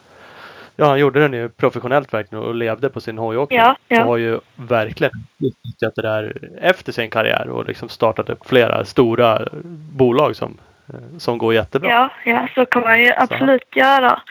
[0.81, 3.59] Ja, han gjorde den ju professionellt verkligen och levde på sin hojåkning.
[3.59, 4.01] Ja, ja.
[4.01, 8.85] Och har ju verkligen utnyttjat det där efter sin karriär och liksom startat upp flera
[8.85, 9.49] stora
[9.93, 10.59] bolag som,
[10.89, 11.91] eh, som går jättebra.
[11.91, 14.23] Ja, ja, så kan man ju absolut göra.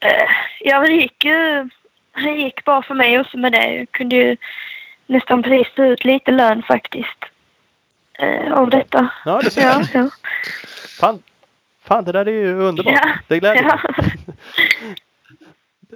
[0.00, 0.28] Eh,
[0.60, 1.68] ja, det gick ju...
[2.14, 3.74] Det gick bra för mig också med det.
[3.74, 4.36] Jag kunde ju
[5.06, 7.24] nästan precis ta ut lite lön faktiskt.
[8.52, 9.08] Av detta.
[9.24, 10.04] Ja, det ser Ja, jag.
[10.04, 10.10] ja.
[11.00, 11.22] Fan,
[11.90, 12.94] fan, det där är ju underbart.
[13.02, 13.72] Ja, Det gläder mig.
[13.96, 14.04] ja.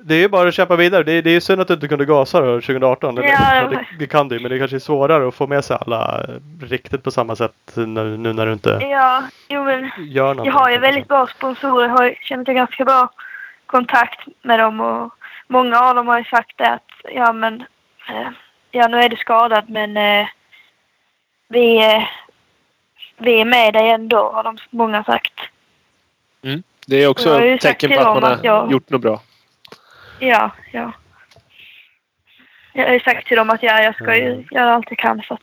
[0.06, 1.02] Det är ju bara att kämpa vidare.
[1.02, 3.18] Det är, det är synd att du inte kunde gasa då 2018.
[3.18, 5.76] Eller, Ja, det, det kan du men det kanske är svårare att få med sig
[5.80, 6.26] alla
[6.62, 10.46] riktigt på samma sätt nu, nu när du inte ja, jo men gör någonting.
[10.52, 11.88] jag har ju väldigt bra sponsorer.
[11.88, 13.10] Jag har känner till ganska bra
[13.66, 15.14] kontakt med dem och
[15.48, 17.60] många av dem har ju sagt det att ja men
[18.08, 18.28] eh,
[18.70, 20.26] ja nu är du skadad men eh,
[21.48, 22.02] vi, eh,
[23.18, 25.32] vi är med dig ändå har de många sagt.
[26.86, 29.22] Det är också ett tecken på att man har att jag- gjort något bra.
[30.18, 30.92] Ja, ja.
[32.72, 35.22] Jag har ju sagt till dem att ja, jag ska ju göra allt jag kan
[35.22, 35.40] för att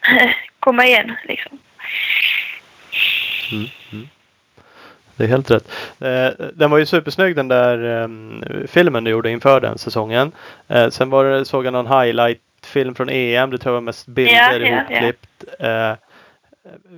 [0.60, 1.58] komma igen liksom.
[5.16, 5.70] Det är helt rätt.
[6.00, 8.08] Eh, den var ju supersnygg den där eh,
[8.66, 10.32] filmen du gjorde inför den säsongen.
[10.68, 13.50] Eh, sen var det, såg jag någon highlight-film från EM.
[13.50, 14.96] Det tror jag var mest bilder Ja, ja, ja.
[14.96, 15.44] ihopklippt.
[15.58, 15.92] Eh,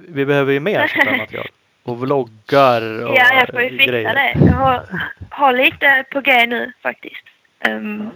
[0.08, 1.46] vi behöver ju mer sånt material.
[1.90, 4.14] Och vloggar och Ja, jag får ju fixa grejer.
[4.14, 4.46] det.
[4.46, 4.82] Jag har,
[5.30, 7.22] har lite på G nu faktiskt.
[7.68, 8.10] Um,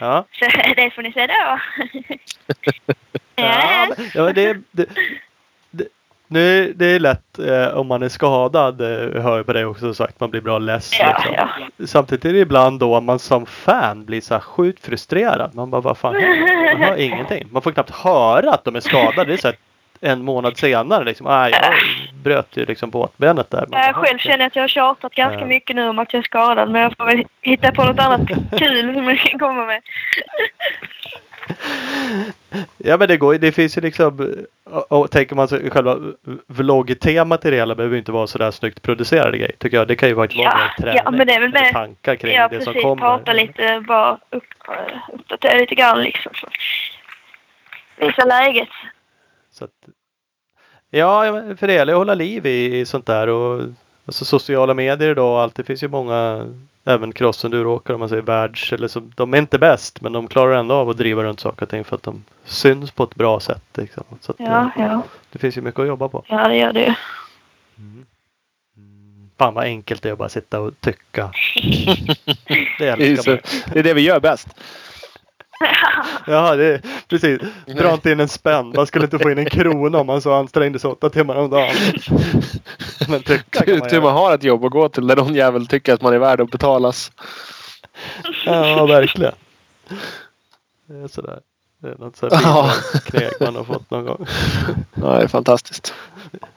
[0.00, 0.24] Ja.
[0.32, 0.44] så
[0.76, 1.58] det får ni se då.
[3.36, 4.86] Ja, ja, det, det,
[5.70, 5.88] det,
[6.28, 9.94] nu, det är lätt eh, om man är skadad, eh, hör jag på dig också
[9.94, 10.98] sagt, man blir bra less.
[10.98, 11.34] ja, liksom.
[11.78, 11.86] ja.
[11.86, 15.54] Samtidigt är det ibland då man som fan blir så här sjukt frustrerad.
[15.54, 16.12] Man bara, vad fan?
[16.12, 17.48] Man hör ingenting.
[17.52, 19.24] Man får knappt höra att de är skadade.
[19.24, 19.56] Det är så här
[20.00, 21.26] en månad senare liksom.
[21.26, 21.60] Ah, jag
[22.22, 23.66] bröt ju liksom båtbenet där.
[23.70, 25.46] Jag själv känner att jag har tjatat ganska Ja.
[25.46, 28.20] mycket nu om att jag är skadad men jag får väl hitta på något annat
[28.58, 29.82] kul som jag kan komma med.
[32.78, 33.34] Ja men det går.
[33.34, 34.34] Det finns ju liksom.
[34.64, 35.96] Och, och tänker man sig själva
[36.46, 39.52] vloggtemat i det hela behöver ju inte vara sådär snyggt producerade grejer.
[39.58, 39.88] Tycker jag.
[39.88, 41.00] Det kan ju vara ett Ja, träning.
[41.04, 42.64] ja, men det är väl med- tankar kring Ja, det precis.
[42.72, 43.00] som kommer.
[43.02, 44.44] Prata lite, bara upp,
[45.12, 46.32] uppdatera lite grann liksom.
[46.34, 46.46] Så.
[47.96, 48.68] Visa läget.
[49.50, 49.70] Så att,
[50.98, 51.22] ja,
[51.56, 53.62] för det gäller att hålla liv i, i sånt där och
[54.06, 55.42] alltså, sociala medier idag.
[55.42, 56.46] Allt, det finns ju många,
[56.84, 60.56] även cross-enduroåkare om man säger världs eller så, de är inte bäst men de klarar
[60.56, 63.40] ändå av att driva runt saker och ting för att de syns på ett bra
[63.40, 63.64] sätt.
[63.74, 64.04] Liksom.
[64.20, 65.02] Så att, Ja, eh, ja.
[65.32, 66.24] Det finns ju mycket att jobba på.
[66.26, 66.94] Ja, det gör det ju.
[69.38, 71.30] Fan vad enkelt det är att bara sitta och tycka.
[72.78, 73.30] Det Det är, så,
[73.72, 74.48] det är det vi gör bäst.
[76.26, 77.40] Ja, det är precis.
[77.66, 78.72] Dra inte in en spänn.
[78.76, 81.50] Man skulle inte få in en krona om man så ansträngde sig åtta timmar om
[81.50, 81.74] dagen.
[83.08, 85.66] Men tycka kan man Tur man har ett jobb att gå till där någon jävel
[85.66, 87.12] tycker att man är värd att betalas.
[88.44, 89.34] Ja, verkligen.
[90.86, 91.40] Det är sådär.
[91.78, 92.72] Det är något sådär Ja.
[93.04, 94.26] kneg man har fått någon gång.
[94.94, 95.94] Ja, det är fantastiskt.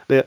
[0.08, 0.24] Det,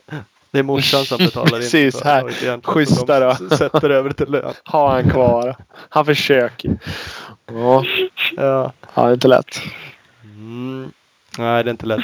[0.51, 1.63] det är morsan som betalar in.
[1.63, 2.61] Precis, här.
[2.63, 3.35] Schyssta då.
[3.57, 4.53] Sätter över till lön.
[4.65, 5.57] Ha han kvar.
[5.89, 6.79] Han försöker.
[7.47, 7.85] Ja,
[8.37, 8.73] Ja.
[8.95, 9.61] ja det är inte lätt.
[10.25, 10.93] Mm.
[11.39, 12.01] Nej, det är inte lätt.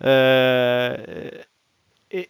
[0.00, 0.92] Eh,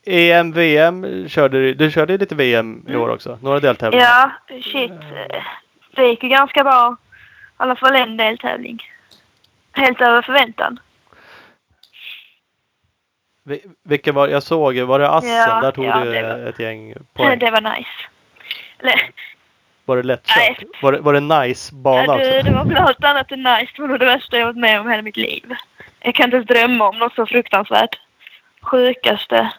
[0.05, 1.75] EM, VM körde du.
[1.75, 3.39] Du körde lite VM i år också.
[3.43, 4.07] Några deltävlingar.
[4.49, 4.93] Ja, shit.
[5.95, 6.97] Det gick ju ganska bra.
[7.03, 8.83] I alla fall en deltävling.
[9.73, 10.81] Helt över förväntan.
[13.49, 15.31] Vi- Vilken var Jag såg, var det Assen?
[15.31, 17.39] Ja, Där tog ja, du var- ett gäng poäng.
[17.39, 17.91] Det var nice.
[18.79, 19.11] Eller,
[19.85, 20.63] Var det lättkört?
[20.83, 22.51] Var det, var det nice bana det, också?
[22.51, 23.73] det var väl allt annat än nice.
[23.77, 25.55] Det var nog det värsta jag varit med om hela mitt liv.
[26.01, 27.99] Jag kan inte ens drömma om något så fruktansvärt.
[28.63, 29.53] Sjukaste.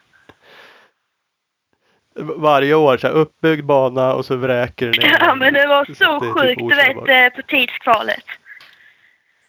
[2.16, 5.18] Varje år så här, uppbyggd bana och så vräker det ner.
[5.20, 6.60] Ja, men det var Det så typ sjukt.
[6.70, 8.24] Du vet, eh, på tidskvalet.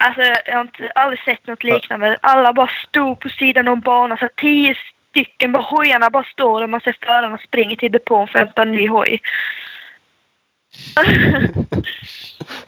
[0.02, 2.18] Alltså, jag har inte, aldrig sett något liknande.
[2.20, 4.18] Alla bara stod på sidan om banan.
[4.18, 4.76] Så tio
[5.10, 5.52] stycken.
[5.52, 6.66] Bara, hojarna bara står där.
[6.66, 9.20] Man ser förarna springa till depån för att hämta en ny hoj.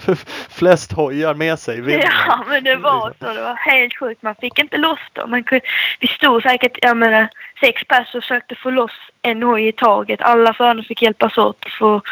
[0.48, 2.12] Flest hojar med sig vinner.
[2.26, 3.32] Ja, men det var så.
[3.32, 4.22] Det var helt sjukt.
[4.22, 5.30] Man fick inte loss dem.
[5.30, 5.64] Man kunde,
[6.00, 7.28] vi stod säkert, jag menar,
[7.60, 10.22] sex pers och försökte få loss en hoj i taget.
[10.22, 12.02] Alla förare fick hjälpas åt att få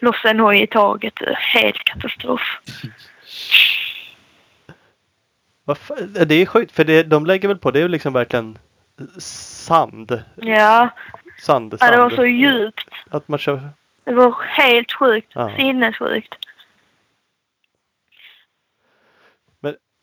[0.00, 1.14] loss en hoj i taget.
[1.36, 2.60] Helt katastrof.
[6.26, 8.58] Det är sjukt för det, de lägger väl på, det är ju liksom verkligen
[9.18, 10.22] sand.
[10.34, 10.88] Ja,
[11.38, 12.16] Sand, ja det var sand.
[12.16, 12.88] så djupt.
[13.10, 13.60] Att man kör...
[14.04, 15.32] Det var helt sjukt.
[15.34, 15.56] Ja.
[15.56, 16.34] Sinnessjukt.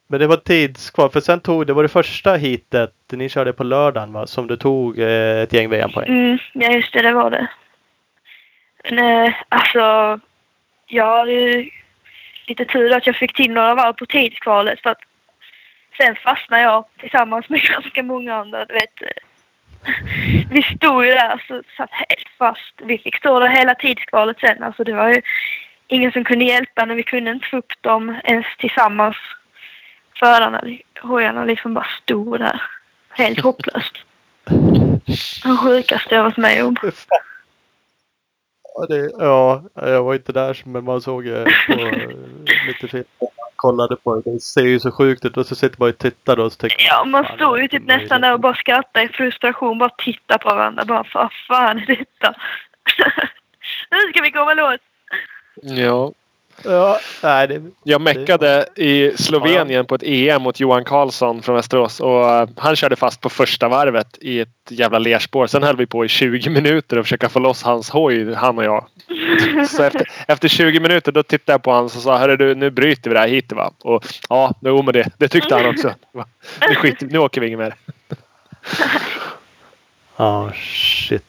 [0.08, 3.54] Men det var tids kvar för sen tog, det var det första hitet ni körde
[3.54, 4.28] på lördagen va?
[4.28, 6.10] Som du tog eh, ett gäng VM-poäng.
[6.10, 7.48] Mm, ja, just det, det var det.
[8.90, 10.20] Men eh, alltså,
[10.88, 11.70] jag hade ju
[12.48, 15.02] lite tur att jag fick till några varv på tidskvalet för att
[15.98, 18.66] sen fastnade jag tillsammans med ganska många andra.
[18.66, 19.02] Du vet,
[20.50, 22.74] vi stod ju där så satt helt fast.
[22.84, 24.64] Vi fick stå där hela tidskvalet sen.
[24.64, 25.22] Alltså det var ju
[25.88, 29.16] ingen som kunde hjälpa när vi kunde inte få upp dem ens tillsammans.
[30.20, 30.64] Förarna,
[31.02, 32.62] hojarna liksom bara stod där.
[33.10, 33.98] Helt hopplöst.
[35.44, 36.76] Det sjukaste jag varit med om.
[38.76, 41.74] Ja, det, ja, jag var inte där men man såg eh, på
[42.68, 43.06] lite film.
[43.64, 44.32] Kollade på det.
[44.32, 46.86] Det ser ju så sjukt ut och så sitter man och tittar och så tänker
[46.86, 49.78] Ja, man det ju typ nästan där och bara skrattade i frustration.
[49.78, 50.86] Bara tittade på varandra.
[50.86, 52.36] Bara, vad fan är detta?
[53.92, 54.80] nu ska vi komma loss.
[55.62, 56.12] Ja.
[56.64, 57.62] Ja, nej det...
[57.84, 62.00] Jag meckade i Slovenien på ett EM mot Johan Karlsson från Västerås.
[62.00, 65.48] Och eh, han körde fast på första varvet i ett jävla lerspår.
[65.48, 68.64] Sen höll vi på i 20 minuter att försöka få loss hans hoj, han och
[68.64, 68.86] jag.
[69.70, 72.70] Så efter, efter 20 minuter då tittade jag på honom och sa Hörru du, nu
[72.70, 73.72] bryter vi det här hit va?
[73.82, 75.94] Och ja, jo men det, det tyckte han också.
[76.70, 77.76] Nu, skit, nu åker vi inget mer.
[80.18, 81.24] Ja, shit.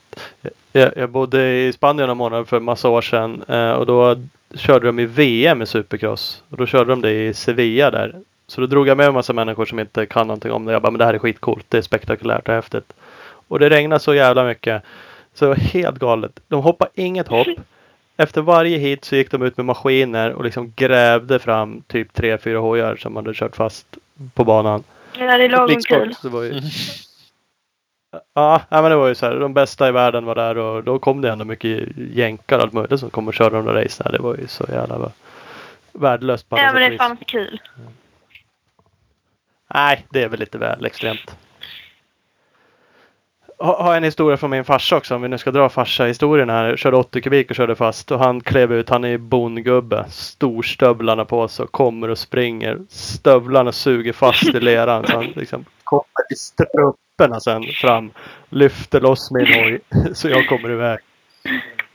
[0.72, 4.16] Jag, jag bodde i Spanien några månader för en massa år sedan eh, och då
[4.56, 6.42] körde de i VM i Supercross.
[6.48, 8.14] Och då körde de det i Sevilla där.
[8.46, 10.72] Så då drog jag med en massa människor som inte kan någonting om det.
[10.72, 11.66] Jag bara, men det här är skitcoolt.
[11.68, 12.92] Det är spektakulärt och häftigt.
[13.48, 14.82] Och det regnade så jävla mycket.
[15.34, 16.40] Så det var helt galet.
[16.48, 17.46] De hoppade inget hopp.
[18.16, 22.38] Efter varje hit så gick de ut med maskiner och liksom grävde fram typ tre
[22.38, 23.86] fyra hojar som hade kört fast
[24.34, 24.84] på banan.
[25.18, 26.14] Ja, det är lagom kul.
[26.14, 26.52] Så det var ju...
[28.34, 29.34] Ja, men det var ju så här.
[29.36, 32.72] De bästa i världen var där och då kom det ändå mycket jänkar och allt
[32.72, 34.12] möjligt som kom och körde de där racen.
[34.12, 35.10] Det var ju så jävla
[35.92, 36.98] värdelöst på Ja, men det är vis.
[36.98, 37.60] fan inte kul.
[39.74, 41.36] Nej, det är väl lite väl extremt.
[43.58, 46.68] Ha- Har en historia från min farsa också om vi nu ska dra farsa-historien här.
[46.68, 48.88] Jag körde 80 kubik och körde fast och han klev ut.
[48.88, 50.04] Han är bondgubbe.
[50.08, 52.78] Storstövlarna på sig och kommer och springer.
[52.88, 55.06] Stövlarna suger fast i leran.
[55.06, 56.34] Så han liksom kommer i
[57.14, 58.12] strumporna sen fram.
[58.48, 59.80] Lyfter loss min hoj
[60.14, 60.98] så jag kommer iväg.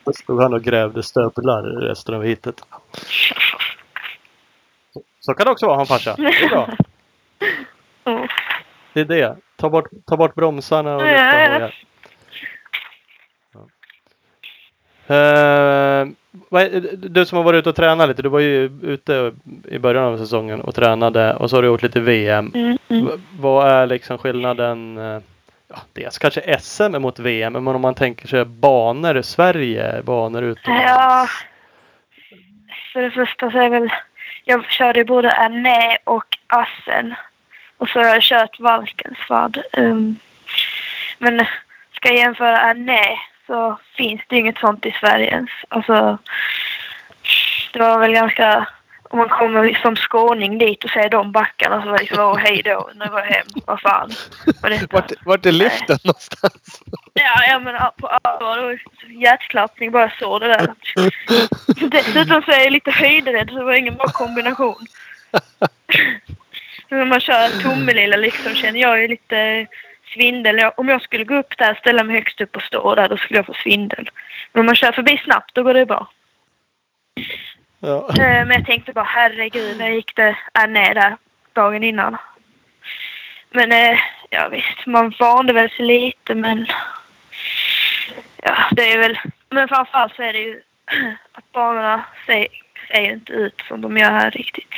[0.06, 2.62] Då stod han och grävde stövlar resten av hitet.
[5.20, 6.16] Så kan det också vara ha en farsa.
[6.18, 6.70] Det är bra.
[8.94, 9.38] Det är det.
[9.56, 11.54] Ta bort, ta bort bromsarna och lyfta ja, ja.
[11.54, 11.74] hojar.
[13.54, 13.60] Ja.
[13.60, 13.70] Eh, vad är-
[16.98, 18.22] du som har varit ute och tränat lite.
[18.22, 19.34] Du var ju ute
[19.72, 22.52] i början av säsongen och tränade och så har du gjort lite VM.
[22.56, 23.22] Mm, mm.
[23.40, 24.98] Vad är liksom skillnaden?
[24.98, 25.22] eh,
[25.74, 30.44] Ja, dels kanske SM mot VM, men om man tänker sig banor i Sverige, banor
[30.44, 30.86] utomlands.
[30.88, 31.28] Ja,
[32.94, 33.90] för det första så är väl...
[34.46, 37.16] Jag körde både Arné och Assen.
[37.78, 39.60] Och så har jag kört Valkensvard.
[39.74, 40.16] Um,
[41.18, 41.46] men
[41.96, 43.18] ska jag jämföra Arné
[43.50, 45.50] så finns det inget sånt i Sverige ens.
[45.70, 46.18] Alltså,
[47.74, 48.68] det var väl ganska...
[49.12, 52.38] Om man kommer som skåning dit och ser de backarna så var det liksom åh
[52.38, 53.46] hej då, nu går jag hem.
[53.66, 54.12] Vad fan
[54.62, 54.88] var detta?
[54.92, 56.82] Vart, vart är liften någonstans?
[57.14, 58.58] Ja, ja men på allvar.
[58.58, 58.80] Det var
[59.22, 60.74] hjärtklappning bara såg det där.
[61.90, 64.86] Dessutom så är jag lite höjdrädd så det var ingen bra kombination.
[66.90, 69.68] När man kör Tomelilla liksom känner jag ju lite
[70.14, 70.72] svindel.
[70.78, 73.40] Om jag skulle gå upp där, ställa mig högst upp och stå där, då skulle
[73.40, 74.10] jag få svindel.
[74.52, 76.08] Men om man kör förbi snabbt, då går det bra.
[77.80, 78.10] Ja.
[78.10, 81.18] Eh, Men jag tänkte bara herregud, när gick det är ner där
[81.54, 82.18] dagen innan.
[83.52, 84.00] Men eh,
[84.30, 86.68] ja visst, man vande väl sig lite men
[88.44, 90.62] ja det är väl, men framförallt så är det ju
[91.32, 92.48] att banorna ser,
[92.88, 94.74] ser inte ut som de gör här riktigt.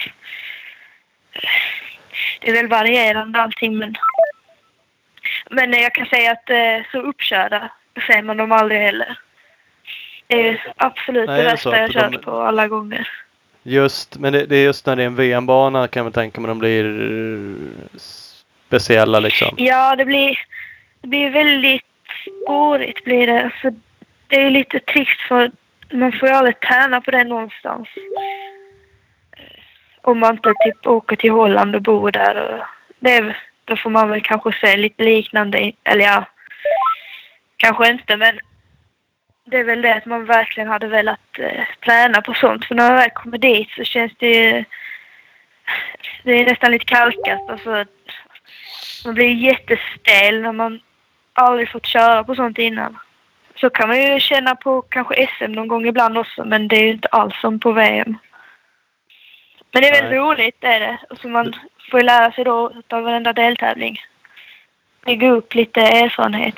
[2.42, 3.96] Det är väl varierande allting men
[5.50, 7.70] men jag kan säga att eh, så uppkörda
[8.08, 9.18] ser man dem aldrig heller.
[10.28, 13.10] Det är absolut Nej, det det är värsta så jag kört de- på alla gånger.
[13.64, 16.48] Just, men det, det är just när det är en VM-bana kan man tänka mig
[16.50, 16.84] de blir
[18.68, 19.56] speciella liksom.
[19.58, 20.40] Ja, det blir,
[21.02, 21.86] det blir väldigt
[22.46, 23.52] spårigt blir det.
[23.62, 23.74] För
[24.28, 25.52] det är lite trist för
[25.92, 27.88] man får ju aldrig träna på det någonstans.
[29.38, 29.44] Eh,
[30.02, 32.36] Om man inte typ åker till Holland och bor där.
[32.60, 32.66] Och
[33.00, 36.26] det är, då får man väl kanske se lite liknande, eller ja,
[37.58, 38.40] kanske inte men
[39.46, 42.66] det är väl det att man verkligen hade velat eh, träna på sånt.
[42.66, 44.64] För när man väl kommer dit så känns det ju...
[46.24, 47.50] Det är nästan lite kalkat.
[47.50, 47.86] Alltså,
[49.06, 50.80] man blir jättestel när man
[51.34, 52.98] aldrig fått köra på sånt innan.
[53.56, 56.84] Så kan man ju känna på kanske SM någon gång ibland också, men det är
[56.84, 58.18] ju inte alls som på VM.
[59.72, 60.98] Men det är väldigt roligt, det är det.
[61.10, 61.56] Och så man
[61.92, 63.98] får ju lära sig då av varenda deltävling.
[65.06, 66.56] Bygga upp lite erfarenhet.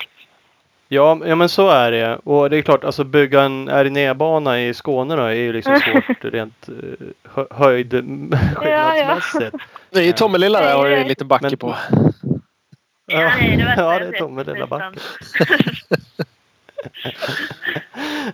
[0.88, 2.16] Ja, ja men så är det.
[2.24, 6.24] Och det är klart, alltså bygga en RNE-bana i Skåne då är ju liksom svårt
[6.24, 6.74] rent uh,
[7.34, 7.90] hö höjd
[8.56, 9.56] skillnadsmässigt.
[9.90, 11.08] Det är ju Tommelilla där har du Nej.
[11.08, 11.74] liten backe Men- på.
[13.06, 14.68] Ja, det är det ja, det är sett, Tommy lilla nästan.
[14.68, 14.94] backen.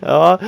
[0.01, 0.39] ja,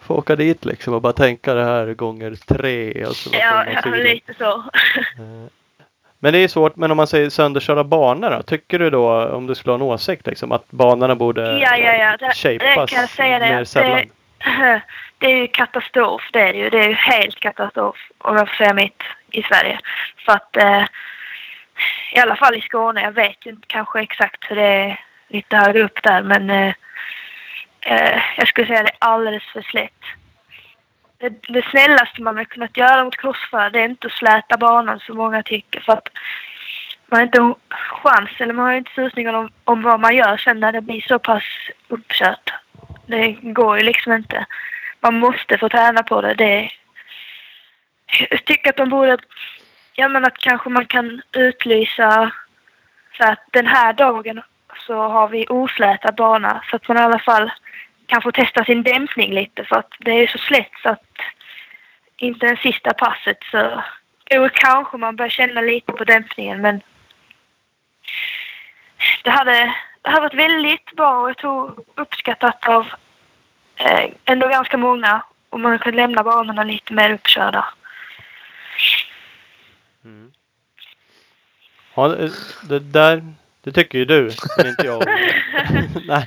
[0.00, 3.04] får åka dit liksom och bara tänka det här gånger tre.
[3.06, 4.64] Och så Ja, ja, lite så.
[6.22, 8.42] Men det är svårt, men om man säger sönderkörda banor då?
[8.42, 11.92] Tycker du då, om du skulle ha en åsikt liksom, att banorna borde Ja, ja,
[11.94, 12.16] ja.
[12.16, 13.48] Det, det shapas kan jag säga det.
[13.48, 14.00] mer sällan?
[14.38, 14.82] Det,
[15.18, 16.22] det är ju katastrof.
[16.32, 16.70] Det är det ju.
[16.70, 17.96] Det är ju helt katastrof.
[18.18, 19.80] Om jag får säga mitt i Sverige.
[20.24, 20.84] För att eh,
[22.12, 23.02] i alla fall i Skåne.
[23.02, 26.22] Jag vet ju inte kanske exakt hur det är lite högre upp där.
[26.22, 26.74] Men eh,
[27.80, 30.02] eh, jag skulle säga det är alldeles för slätt.
[31.22, 35.00] Det, det snällaste man har kunnat göra mot crossförare det är inte att släta banan
[35.00, 35.80] som många tycker.
[35.80, 36.08] För att
[37.06, 40.36] man har inte en chans eller man har inte susning om, om vad man gör
[40.36, 41.44] sen när det blir så pass
[41.88, 42.52] uppkört.
[43.06, 44.46] Det går ju liksom inte.
[45.00, 46.34] Man måste få träna på det.
[46.34, 46.70] det
[48.30, 49.18] jag tycker att de borde...
[49.94, 52.32] Ja men att kanske man kan utlysa
[53.16, 54.42] så att den här dagen
[54.86, 57.50] så har vi oslätad bana så att man i alla fall
[58.06, 61.04] kanske testa sin dämpning lite för att det är så slätt så att
[62.16, 63.82] inte ens sista passet så
[64.30, 66.80] jo, kanske man börjar känna lite på dämpningen men
[69.24, 72.86] det hade, det hade varit väldigt bra och jag tror uppskattat av
[73.76, 77.64] eh, ändå ganska många om man kunde lämna banorna lite mer uppkörda.
[80.04, 80.32] Mm.
[81.94, 82.32] Ja, det,
[82.68, 83.34] det där
[83.64, 85.02] det tycker ju du, men inte jag.
[86.06, 86.26] Nej.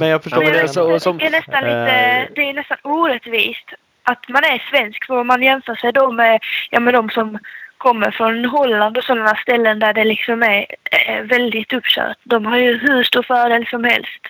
[0.00, 0.98] Men jag förstår men vad det är du så- menar.
[0.98, 2.26] som- det är nästan lite, Eh.
[2.34, 3.68] det är nästan orättvist
[4.02, 6.40] att man är svensk för man jämför sig då med,
[6.70, 7.38] ja, med de som
[7.78, 12.16] kommer från Holland och sådana ställen där det liksom är eh, väldigt uppkört.
[12.22, 14.20] De har ju hur stor fördel som helst.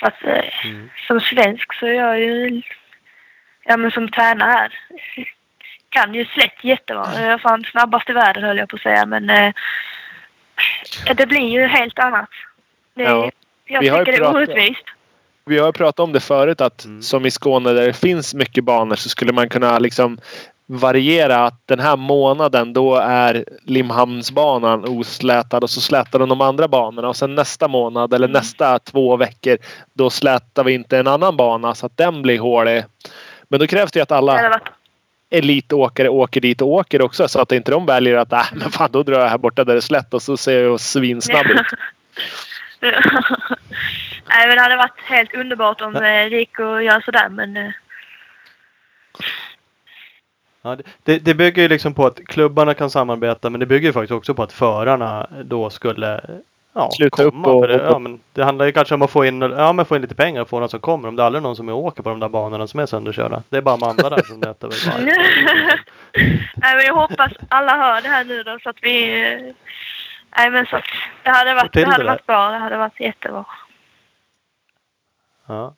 [0.00, 0.90] För att eh, Mm.
[1.06, 2.62] som svensk så är jag ju,
[3.64, 4.72] ja men som tränare här,
[5.88, 7.06] kan ju slätt jättebra.
[7.14, 9.30] Jag är fan snabbast i världen höll jag på att säga men
[11.16, 12.28] det blir ju helt annat.
[12.94, 13.30] Det, Ja.
[13.64, 14.84] Jag Vi har tycker det är pratat- orättvist.
[15.44, 17.02] Vi har pratat om det förut att Mm.
[17.02, 20.18] som i Skåne där det finns mycket banor så skulle man kunna liksom
[20.66, 26.68] variera att den här månaden då är Limhamnsbanan oslätad och så slätar de de andra
[26.68, 28.32] banorna och sen nästa månad eller Mm.
[28.40, 29.58] nästa två veckor
[29.94, 32.84] då slätar vi inte en annan bana så att den blir hålig.
[33.48, 34.68] Men då krävs det ju att Det hade alla varit
[35.32, 38.90] elitåkare åker dit och åker också så att inte de väljer att äh, men fan
[38.92, 41.66] då drar jag här borta där det är slätt och så ser jag svinsnabb ut.
[44.28, 47.56] Nej men det hade varit helt underbart om eh, det gick att göra sådär men
[47.56, 47.70] eh,
[50.62, 53.88] Ja, det- det, det bygger ju liksom på att klubbarna kan samarbeta men det bygger
[53.88, 56.20] ju faktiskt också på att förarna då skulle
[56.72, 57.48] ja, Sluta upp komma.
[57.48, 59.84] och- För det, ja, men det handlar ju kanske om att få in, ja, men
[59.84, 61.08] få in lite pengar och få någon som kommer.
[61.08, 62.86] Om det är aldrig någon som är och åker på de där banorna som är
[62.86, 63.42] sönderkörda.
[63.48, 65.04] Det är bara Amanda där som nöter väl.
[66.56, 69.06] Nej men jag hoppas alla hör det här nu då så att vi...
[70.38, 70.84] Nej men så att
[71.22, 72.50] det hade varit, det hade det varit bra.
[72.50, 73.44] Det hade varit jättebra.
[75.46, 75.74] Ja.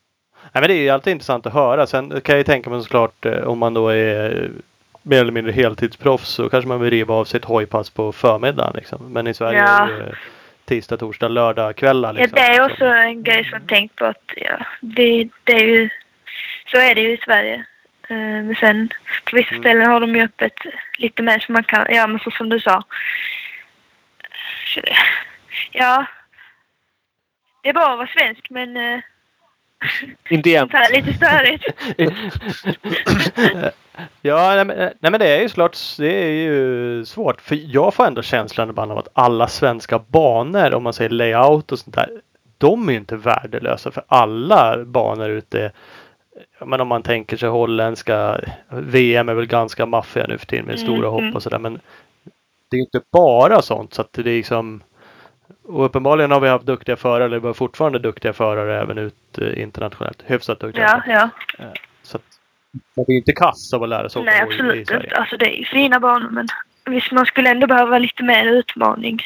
[0.51, 1.87] Nej, men det är ju alltid intressant att höra.
[1.87, 4.49] Sen kan jag ju tänka mig såklart eh, om man då är eh,
[5.01, 8.73] mer eller mindre heltidsproffs så kanske man vill riva av sitt hojpass på förmiddagen.
[8.75, 9.13] Liksom.
[9.13, 9.65] Men i Sverige Ja.
[9.83, 10.11] är det ju
[10.65, 12.13] tisdag, torsdag, lördag kvällar.
[12.13, 12.35] Ja, Liksom.
[12.35, 15.89] det är också en grej som jag tänkt på att ja, det, det är ju...
[16.71, 17.65] Så är det ju i Sverige.
[18.09, 18.89] Eh, Men sen
[19.29, 19.63] på vissa Mm.
[19.63, 20.53] ställen har de ju öppet
[20.97, 21.85] lite mer så man kan...
[21.89, 22.83] Ja men så som du sa.
[25.71, 26.05] Ja.
[27.63, 28.77] Det är bra att vara svensk men...
[28.77, 28.99] eh,
[30.29, 30.71] Inte jämt.
[30.91, 31.65] lite störigt.
[34.21, 37.41] ja, nej men, nej men det är ju klart, det är ju svårt.
[37.41, 41.71] För jag får ändå känslan ibland av att alla svenska banor, om man säger layout
[41.71, 42.09] och sånt där,
[42.57, 43.91] de är ju inte värdelösa.
[43.91, 45.71] För alla banor ute,
[46.65, 48.39] men om man tänker sig holländska,
[48.69, 51.11] VM är väl ganska maffiga nu för tiden med Mm, stora mm.
[51.11, 51.59] hopp och sådär.
[51.59, 51.79] Men
[52.69, 54.81] det är inte bara sånt så att det är liksom
[55.63, 59.37] Och uppenbarligen har vi haft duktiga förare, eller vi har fortfarande duktiga förare även ut
[59.37, 60.23] eh, internationellt.
[60.25, 61.03] Hyfsat duktiga.
[61.07, 61.65] Ja, ja.
[62.95, 65.03] Man blir ju inte kass av att lära sig åka Nej, i absolut Sverige.
[65.03, 65.15] inte.
[65.15, 66.47] Alltså det är ju fina banor men
[66.85, 69.19] visst, man skulle ändå behöva lite mer utmaning.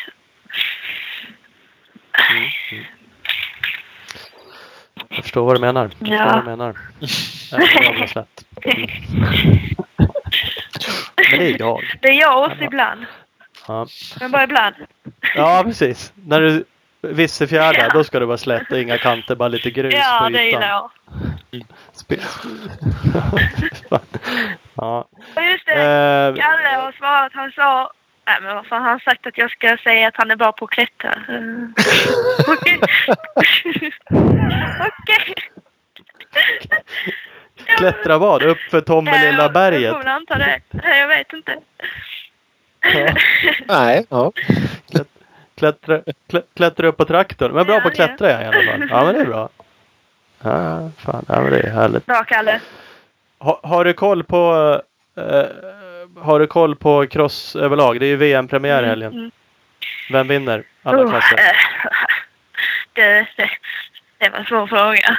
[5.10, 5.90] Jag förstår vad du menar.
[6.00, 6.26] Jag Ja.
[6.26, 6.78] vad du menar.
[8.08, 8.46] Så lätt.
[11.32, 11.84] Men det är jag.
[12.02, 13.06] Det är jag också ibland.
[13.68, 13.88] Ja,
[14.20, 14.76] Men bara ibland.
[15.36, 16.14] ja precis.
[16.16, 16.64] När du
[17.02, 17.90] vissefjärdar, Ja.
[17.94, 20.60] då ska det vara slätt och inga kanter, bara lite grus Ja, på det gillar
[20.60, 20.70] ytan.
[20.70, 20.92] jag.
[24.76, 25.08] Ja.
[25.52, 27.32] Just det, Eh, Kalle har svarat.
[27.34, 27.92] Han sa...
[28.26, 30.52] Nej men vad fan, han har sagt att jag ska säga att han är bra
[30.52, 31.10] på att klättra.
[31.10, 31.84] Eh,
[32.54, 32.80] Okej.
[34.80, 35.34] Okej.
[37.78, 38.44] klättra vad?
[38.44, 39.92] Upp för Tommelilla Jag berget?
[39.92, 40.60] får väl anta det.
[40.70, 41.58] Nej, Jag vet inte.
[42.82, 43.14] Ja.
[43.68, 44.32] Nej, ja.
[45.60, 47.52] Klättra, klä, klättra upp på traktorn.
[47.52, 48.88] Men bra Ja, på att klättra jag i alla fall.
[48.90, 49.50] Ja men det är bra.
[50.42, 52.06] Ja, fan, ja, men det är härligt.
[52.06, 52.62] Bra Kalle.
[53.40, 54.82] Ha, har du koll på
[55.18, 55.46] eh,
[56.24, 58.00] Har du koll på cross överlag?
[58.00, 59.14] Det är ju VM-premiär i helgen.
[59.14, 59.32] Mm.
[60.12, 61.38] Vem vinner alla Oh, klasser?
[61.38, 61.44] eh,
[62.94, 63.50] det, det,
[64.18, 65.18] det var en svår fråga.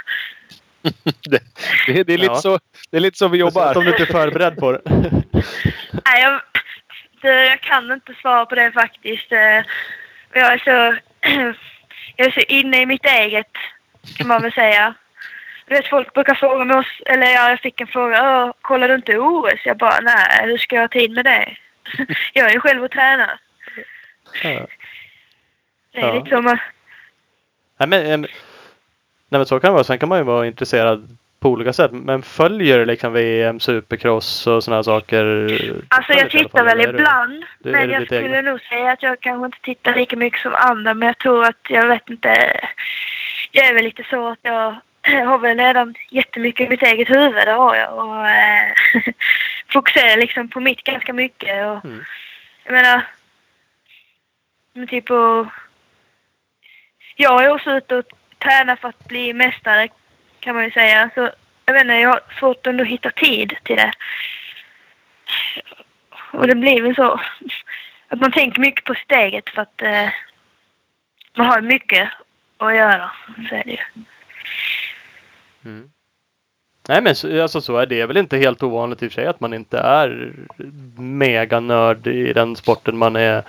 [1.31, 1.43] Det,
[1.87, 2.41] det, det, är lite Ja.
[2.41, 2.59] så,
[2.91, 3.77] det är lite så vi jobbar.
[3.79, 4.81] Om du inte är förberedd på det.
[6.05, 6.41] Nej, jag,
[7.23, 9.33] det, jag kan inte svara på det faktiskt.
[10.33, 10.97] Jag är så,
[12.17, 13.51] jag är så inne i mitt eget,
[14.17, 14.95] kan man väl säga.
[15.67, 18.89] Du vet, folk brukar fråga mig, oss, eller ja, jag fick en fråga, "Åh, kollar
[18.89, 19.61] du inte OS?
[19.65, 21.57] Jag bara, nej, hur ska jag ha tid med det?
[22.33, 23.39] jag är ju själv och tränar.
[24.43, 24.67] Ja.
[25.93, 26.15] Det är Ja.
[26.15, 26.59] liksom, eh,
[27.79, 28.31] Nej, men, nej
[29.29, 29.85] men så kan det vara.
[29.85, 31.91] Sen kan man ju vara intresserad på olika sätt.
[31.93, 35.25] Men följer du liksom VM, supercross och sådana saker?
[35.89, 37.45] alltså jag tittar väl ibland.
[37.59, 38.51] du- men jag skulle egna?
[38.51, 40.95] nog säga att jag kanske inte tittar lika mycket som andra.
[40.95, 42.61] Men jag tror att, jag vet inte.
[43.53, 44.77] Jag är väl lite så att jag
[45.27, 47.47] har väl redan jättemycket i mitt eget huvud.
[47.47, 47.93] Det har jag.
[47.99, 48.73] Och eh,
[49.73, 51.67] fokuserar liksom på mitt ganska mycket.
[51.67, 52.05] Och, Mm.
[52.65, 53.03] Jag menar.
[54.73, 55.47] Men typ och,
[57.17, 58.05] Jag är också ute och
[58.39, 59.89] tränar för att bli mästare
[60.41, 61.11] kan man ju säga.
[61.15, 61.31] Så
[61.67, 63.93] jag vet inte, jag har svårt ändå att hitta tid till det.
[66.33, 67.21] Och det blir väl så
[68.09, 70.09] att man tänker mycket på sitt eget för att eh,
[71.37, 72.09] man har mycket
[72.59, 73.11] att göra.
[73.49, 74.05] Så är det ju.
[75.65, 75.91] Mm.
[76.89, 79.27] Nej men så, alltså så är det väl inte helt ovanligt i och för sig
[79.27, 80.33] att man inte är
[80.99, 83.43] meganörd i den sporten man är,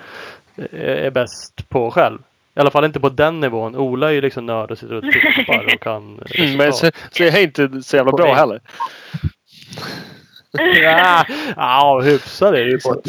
[0.72, 2.20] är bäst på själv.
[2.56, 3.76] I alla fall inte på den nivån.
[3.76, 7.24] Ola är ju liksom nörd och sitter och tippar och kan Mm, men så, så
[7.24, 8.62] jag är inte så jävla bra heller.
[10.84, 11.26] Ja,
[11.56, 13.02] ja hyfsad är du på.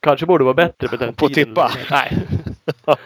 [0.00, 1.48] Kanske borde vara bättre på den På att tiden.
[1.54, 1.70] tippa?
[1.90, 2.18] Nej.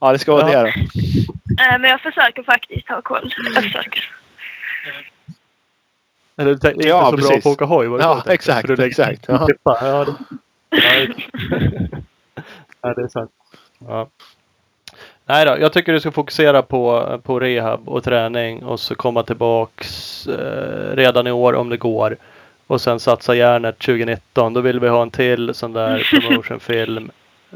[0.00, 0.62] Ja, det ska vara Ja.
[0.62, 1.62] det då.
[1.64, 3.32] Eh, men jag försöker faktiskt ha koll.
[3.54, 4.10] Jag försöker.
[6.36, 7.44] Eller du tänkte Ja, inte så bra precis.
[7.44, 7.86] på att åka hoj.
[7.86, 9.24] var det Ja, exakt, du exakt.
[9.28, 9.46] Ja.
[9.46, 9.78] tippa.
[9.82, 10.14] Ja, det,
[10.70, 11.88] ja, det-
[12.82, 13.30] ja, det är sant.
[13.78, 14.08] Ja.
[15.26, 19.22] Nej då, jag tycker du ska fokusera på, på rehab och träning och så komma
[19.22, 22.16] tillbaks eh, redan i år om det går.
[22.66, 24.54] Och sen satsa järnet 2019.
[24.54, 27.10] Då vill vi ha en till sån där promotionfilm.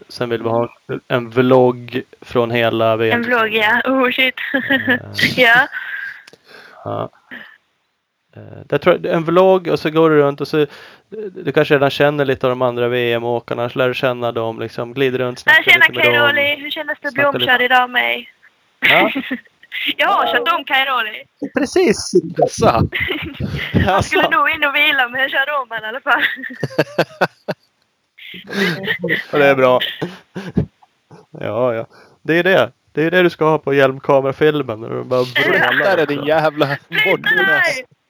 [0.08, 0.68] Sen vill vi ha
[1.08, 3.20] en vlogg från hela VM.
[3.20, 3.80] En vlogg, ja.
[3.84, 4.34] Oh shit.
[4.70, 4.98] Eh,
[5.36, 5.68] ja.
[6.84, 7.10] Ja.
[8.38, 10.66] Eh, Det tror jag, en vlogg och så går du runt och så
[11.44, 13.68] du kanske redan känner lite av de andra VM-åkarna.
[13.70, 14.94] Så lär du känna dem liksom.
[14.94, 16.32] Glider runt, Jag snackar lite med dem.
[16.32, 16.56] Kairoli.
[16.62, 18.30] Hur kändes det att bli omkörd idag av mig?
[18.80, 19.10] Ja,
[19.96, 21.22] jag har kört om Kairoli.
[21.58, 22.10] precis!
[22.48, 22.66] Så.
[23.86, 26.22] Han skulle nog in och vila men jag körde om honom i alla fall.
[29.32, 29.80] och det är bra.
[31.40, 31.86] Ja, ja.
[32.22, 32.72] Det är det.
[32.92, 34.80] Det är det du ska ha på hjälmkamerafilmen.
[34.80, 35.84] När du bara vrålar.
[35.84, 36.78] Där är din jävla dig!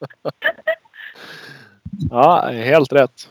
[2.10, 3.28] Ja, helt rätt.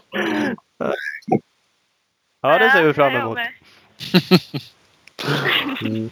[2.42, 3.38] Ja, det ser vi fram emot.
[5.82, 6.10] med.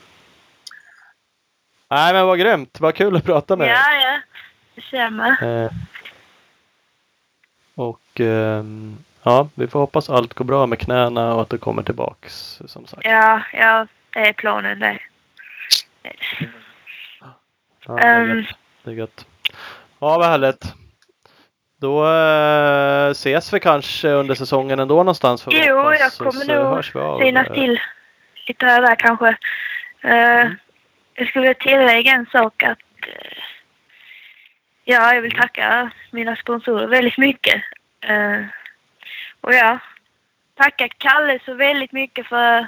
[1.89, 2.79] Nej, men vad grymt.
[2.79, 3.75] Vad kul att prata med dig.
[3.75, 4.19] Ja, ja.
[4.75, 5.37] Detsamma.
[5.41, 5.71] Eh,
[7.75, 11.83] och ehm, ja, vi får hoppas allt går bra med knäna och att du kommer
[11.83, 13.05] tillbaks som sagt.
[13.05, 13.87] Ja, ja.
[14.09, 14.99] Det är planen det.
[17.19, 17.27] Ja,
[17.95, 18.37] det, är Ehm.
[18.39, 18.47] gött.
[18.83, 19.25] det är gött.
[20.05, 20.73] Ja, vad härligt.
[21.81, 25.47] Då eh, ses vi kanske under säsongen ändå någonstans.
[25.47, 25.99] vi Jo, hoppas.
[25.99, 26.85] jag kommer nog
[27.21, 27.79] synas till
[28.47, 29.27] lite där kanske.
[30.01, 30.55] Eh, Mm.
[31.13, 33.37] Jag skulle tillägga en sak att eh,
[34.83, 37.63] ja, jag vill tacka mina sponsorer väldigt mycket.
[38.01, 38.41] Eh,
[39.41, 39.79] och ja,
[40.55, 42.67] tacka Kalle så väldigt mycket för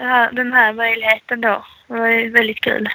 [0.00, 1.64] här, den här möjligheten då.
[1.86, 2.88] Det var väldigt kul.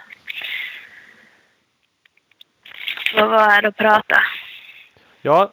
[3.16, 4.16] Att vara här och prata.
[5.22, 5.52] Ja.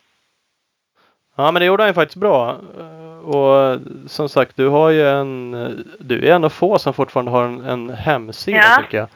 [1.37, 2.53] Ja men det gjorde han ju faktiskt bra.
[3.23, 5.51] Och som sagt du har ju en
[5.99, 8.83] Du är en av få som fortfarande har en, en hemsida Ja.
[8.83, 9.09] tycker jag.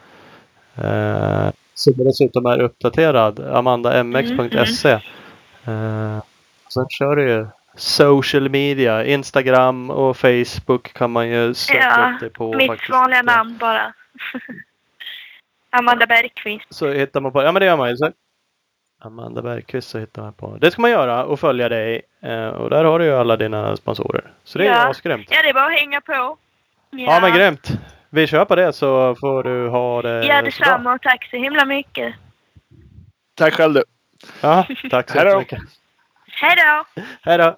[0.84, 3.40] Eh, som dessutom är uppdaterad.
[3.40, 5.00] amandamx.se eh,
[6.68, 7.46] Sen kör du ju
[7.76, 9.04] social media.
[9.04, 12.52] Instagram och Facebook kan man ju söka Ja, upp det på.
[12.52, 12.90] Mitt faktiskt.
[12.90, 13.92] vanliga namn bara.
[15.70, 16.66] Amanda Bergqvist.
[16.74, 17.96] Så hittar man på, ja men det gör man ju.
[19.02, 20.56] Amanda Bergqvist så hittar man på.
[20.60, 22.02] Det ska man göra och följa dig.
[22.22, 24.24] Eh, och där har du ju alla dina sponsorer.
[24.44, 24.88] Så det är Ja.
[24.90, 25.26] asgrymt.
[25.30, 26.36] Ja, det är bara att hänga på.
[26.90, 27.18] Ja.
[27.22, 27.70] men grymt.
[28.10, 30.42] Vi kör på det så får du ha det Ja, så bra.
[30.42, 32.14] detsamma och tack så himla mycket.
[33.34, 33.84] Tack själv du.
[34.40, 35.58] Ja, tack så jättemycket.
[36.26, 37.02] Hej då!
[37.22, 37.56] Hej då.